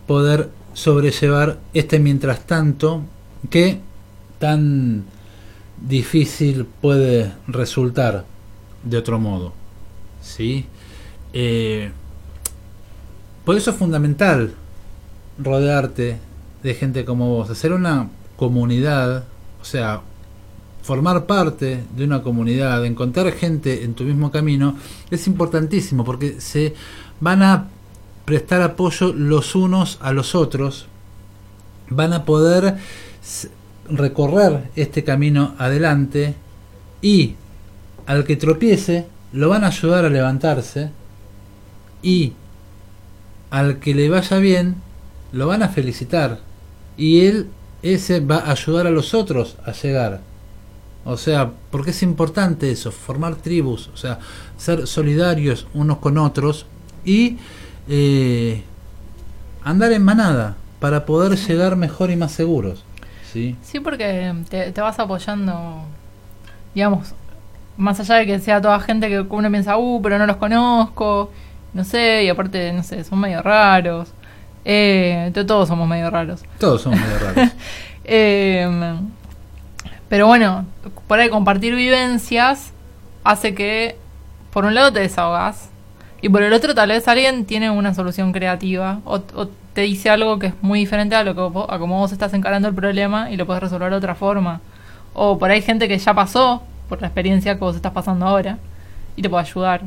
[0.06, 3.04] poder sobrellevar este mientras tanto
[3.50, 3.80] que
[4.38, 5.06] tan
[5.88, 8.26] difícil puede resultar
[8.84, 9.54] de otro modo.
[10.22, 10.66] ¿sí?
[11.32, 11.90] Eh,
[13.46, 14.56] por eso es fundamental
[15.38, 16.18] rodearte
[16.62, 19.26] de gente como vos, hacer una comunidad,
[19.62, 20.02] o sea,
[20.82, 24.76] formar parte de una comunidad, encontrar gente en tu mismo camino,
[25.12, 26.74] es importantísimo porque se
[27.20, 27.68] van a
[28.26, 30.88] prestar apoyo los unos a los otros,
[31.90, 32.78] van a poder
[33.90, 36.36] recorrer este camino adelante
[37.02, 37.36] y
[38.06, 40.92] al que tropiece lo van a ayudar a levantarse
[42.02, 42.34] y
[43.50, 44.76] al que le vaya bien
[45.34, 46.40] lo van a felicitar
[46.96, 47.50] y él
[47.82, 50.22] ese va a ayudar a los otros a llegar
[51.06, 54.20] o sea, porque es importante eso, formar tribus, o sea,
[54.58, 56.66] ser solidarios unos con otros
[57.04, 57.38] y
[57.90, 58.64] eh,
[59.64, 62.86] andar en manada para poder llegar mejor y más seguros.
[63.34, 65.84] Sí, sí porque te, vas apoyando,
[66.74, 67.14] digamos,
[67.76, 71.32] más allá de que sea toda gente que uno piensa, uh, pero no los conozco,
[71.74, 74.10] no sé, y aparte, no sé, son medio raros.
[74.66, 76.43] Eh, todos somos medio raros.
[76.59, 77.51] Todos somos medio raros.
[78.03, 78.95] eh,
[80.09, 80.66] pero bueno,
[81.07, 82.72] por ahí compartir vivencias
[83.24, 83.97] hace que,
[84.51, 85.70] por un lado, te desahogas
[86.24, 89.20] y por el otro, tal vez alguien tiene una solución creativa o,
[89.74, 92.68] te dice algo que es muy diferente a lo que a como vos estás encarando
[92.68, 94.61] el problema y lo puedes resolver de otra forma.
[95.14, 98.57] O por ahí gente que ya pasó por la experiencia que vos estás pasando ahora
[99.18, 99.82] y te puede ayudar.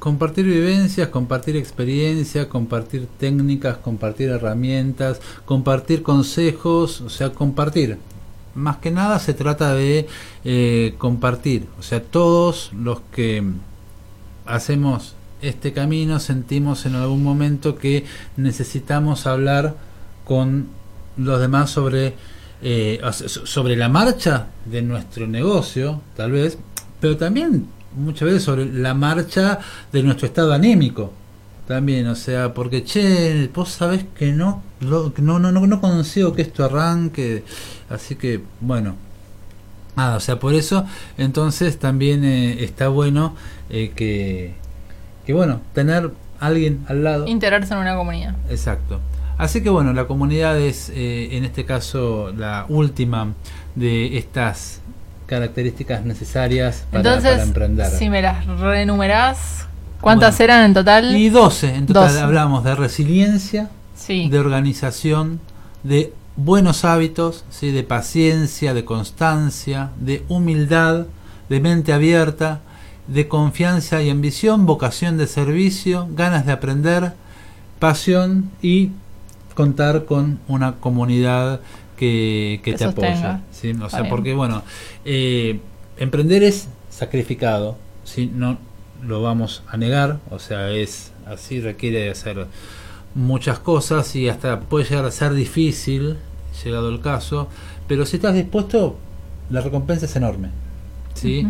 [0.00, 7.98] Compartir vivencias, compartir experiencia, compartir técnicas, compartir herramientas, compartir consejos, o sea, compartir
[8.54, 10.08] más que nada se trata de
[10.44, 11.66] eh, compartir.
[11.78, 13.44] O sea, todos los que
[14.46, 18.04] hacemos este camino sentimos en algún momento que
[18.36, 19.76] necesitamos hablar
[20.24, 20.68] con
[21.16, 22.14] los demás sobre,
[22.62, 26.58] eh, sobre la marcha de nuestro negocio, tal vez,
[27.00, 27.66] pero también
[27.96, 29.58] muchas veces sobre la marcha
[29.92, 31.12] de nuestro estado anímico
[31.66, 36.42] también, o sea, porque che, vos sabés que no, no, no, no, no consigo que
[36.42, 37.44] esto arranque,
[37.88, 38.96] así que bueno,
[39.96, 40.84] nada, o sea, por eso
[41.16, 43.36] entonces también eh, está bueno
[43.68, 44.54] eh, que,
[45.24, 46.10] que, bueno, tener
[46.40, 47.28] alguien al lado.
[47.28, 48.34] Integrarse en una comunidad.
[48.48, 49.00] Exacto.
[49.38, 53.34] Así que bueno, la comunidad es eh, en este caso la última
[53.76, 54.79] de estas
[55.30, 57.86] características necesarias para, Entonces, emprender.
[57.86, 59.68] Si me las renumerás,
[60.00, 61.14] ¿Cuántas eran en total?
[61.14, 61.74] Y 12.
[61.74, 63.70] En total hablamos de resiliencia,
[64.08, 65.40] de organización,
[65.82, 67.70] de buenos hábitos, ¿sí?
[67.70, 71.06] de paciencia, de constancia, de humildad,
[71.48, 72.60] de mente abierta,
[73.06, 77.12] de confianza y ambición, vocación de servicio, ganas de aprender,
[77.78, 78.90] pasión y
[79.54, 81.60] contar con una comunidad
[82.00, 83.42] que, te apoya.
[83.50, 83.72] ¿sí?
[83.80, 84.62] O sea, porque bueno,
[85.04, 85.60] eh,
[85.98, 87.76] emprender es sacrificado.
[88.04, 88.30] ¿sí?
[88.34, 88.58] No,
[89.06, 92.46] lo vamos a negar, o sea, es así, requiere de hacer
[93.14, 96.16] muchas cosas y hasta puede llegar a ser difícil,
[96.64, 97.48] llegado el caso,
[97.86, 98.96] pero si estás dispuesto,
[99.48, 100.50] la recompensa es enorme.
[101.14, 101.46] ¿sí?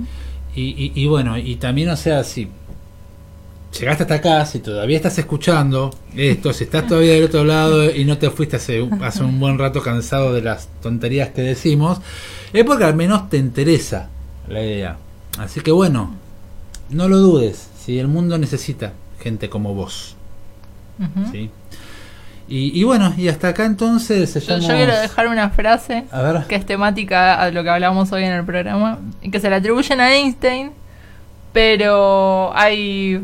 [0.54, 2.48] y, y, bueno, y también, o sea, si
[3.78, 8.04] llegaste hasta acá, si todavía estás escuchando esto, si estás todavía del otro lado y
[8.04, 12.00] no te fuiste hace, hace un buen rato cansado de las tonterías que decimos,
[12.52, 14.08] es porque al menos te interesa
[14.48, 14.96] la idea.
[15.38, 16.14] Así que bueno,
[16.90, 20.16] no lo dudes, si el mundo necesita gente como vos.
[21.30, 21.50] ¿sí?
[22.52, 26.04] Y, bueno, y hasta acá entonces yo, quiero dejar una frase
[26.48, 29.54] que es temática a lo que hablamos hoy en el programa, y que se le
[29.54, 30.72] atribuyen a Einstein,
[31.52, 33.20] pero hay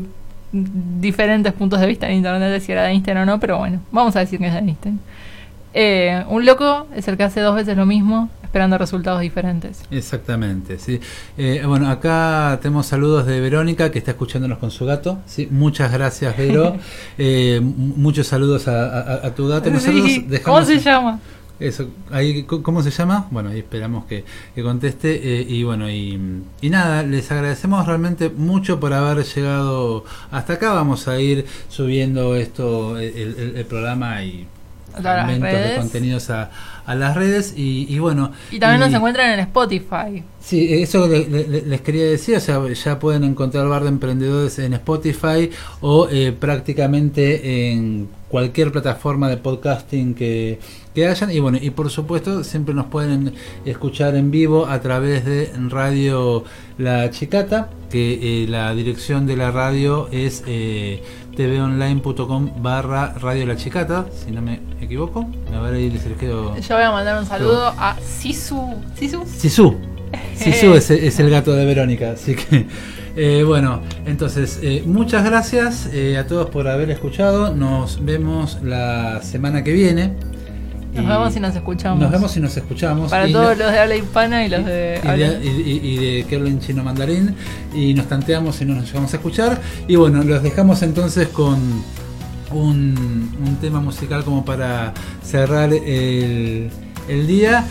[0.51, 3.81] diferentes puntos de vista en internet de si era de Einstein o no, pero bueno,
[3.91, 4.99] vamos a decir que es de Einstein.
[5.73, 9.83] Eh, un loco es el que hace dos veces lo mismo esperando resultados diferentes.
[9.91, 10.99] Exactamente, sí.
[11.37, 15.19] Eh, bueno, acá tenemos saludos de Verónica que está escuchándonos con su gato.
[15.25, 16.75] Sí, muchas gracias, Vero.
[17.19, 19.69] Eh, muchos saludos a, tu gato.
[20.43, 21.19] ¿Cómo se llama?
[21.59, 23.27] Eso, ahí, ¿cómo se llama?
[23.31, 24.23] Bueno, ahí esperamos que,
[24.61, 25.39] conteste.
[25.39, 26.19] Eh, y bueno, y,
[26.63, 30.73] nada, les agradecemos realmente mucho por haber llegado hasta acá.
[30.73, 34.47] Vamos a ir subiendo esto, el, programa y
[35.01, 36.49] fragmentos de contenidos a,
[36.87, 37.53] las redes.
[37.55, 38.31] Y, bueno.
[38.51, 40.23] Y también nos encuentran en Spotify.
[40.39, 45.49] Sí, eso les quería decir, o sea, ya pueden encontrar Bar de Emprendedores en Spotify
[45.81, 50.59] o eh, prácticamente en cualquier plataforma de podcasting que,
[50.93, 51.31] que hayan.
[51.31, 53.33] Y bueno, y por supuesto siempre nos pueden
[53.65, 56.43] escuchar en vivo a través de Radio
[56.77, 61.03] La Chicata, que eh, la dirección de la radio es eh,
[61.37, 65.29] tvonline.com barra Radio La Chicata, si no me equivoco.
[65.53, 66.57] A ver ahí les quedo...
[66.57, 68.73] Yo voy a mandar un saludo a Sisu.
[68.95, 69.23] Sisu.
[69.25, 69.75] Sisu.
[70.35, 72.65] Sisu es, es el gato de Verónica, así que...
[73.19, 77.55] Eh, bueno, entonces, eh, muchas gracias eh, a todos por haber escuchado.
[77.55, 80.13] Nos vemos la semana que viene.
[80.97, 81.99] Nos vemos y nos escuchamos.
[81.99, 83.09] Nos vemos y nos escuchamos.
[83.11, 85.27] Para todos los de habla hispana y los de y, habla...
[85.43, 87.35] y, de, y, chino mandarín.
[87.73, 89.59] Y nos tanteamos y nos llegamos a escuchar.
[89.87, 91.57] Y bueno, los dejamos entonces con
[92.51, 94.93] un, un tema musical como para
[95.23, 96.69] cerrar el
[97.07, 97.65] el día.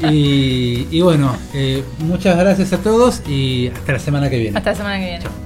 [0.10, 4.58] y, bueno, eh, muchas gracias a todos y hasta la semana que viene.
[4.58, 5.45] Hasta la semana que viene.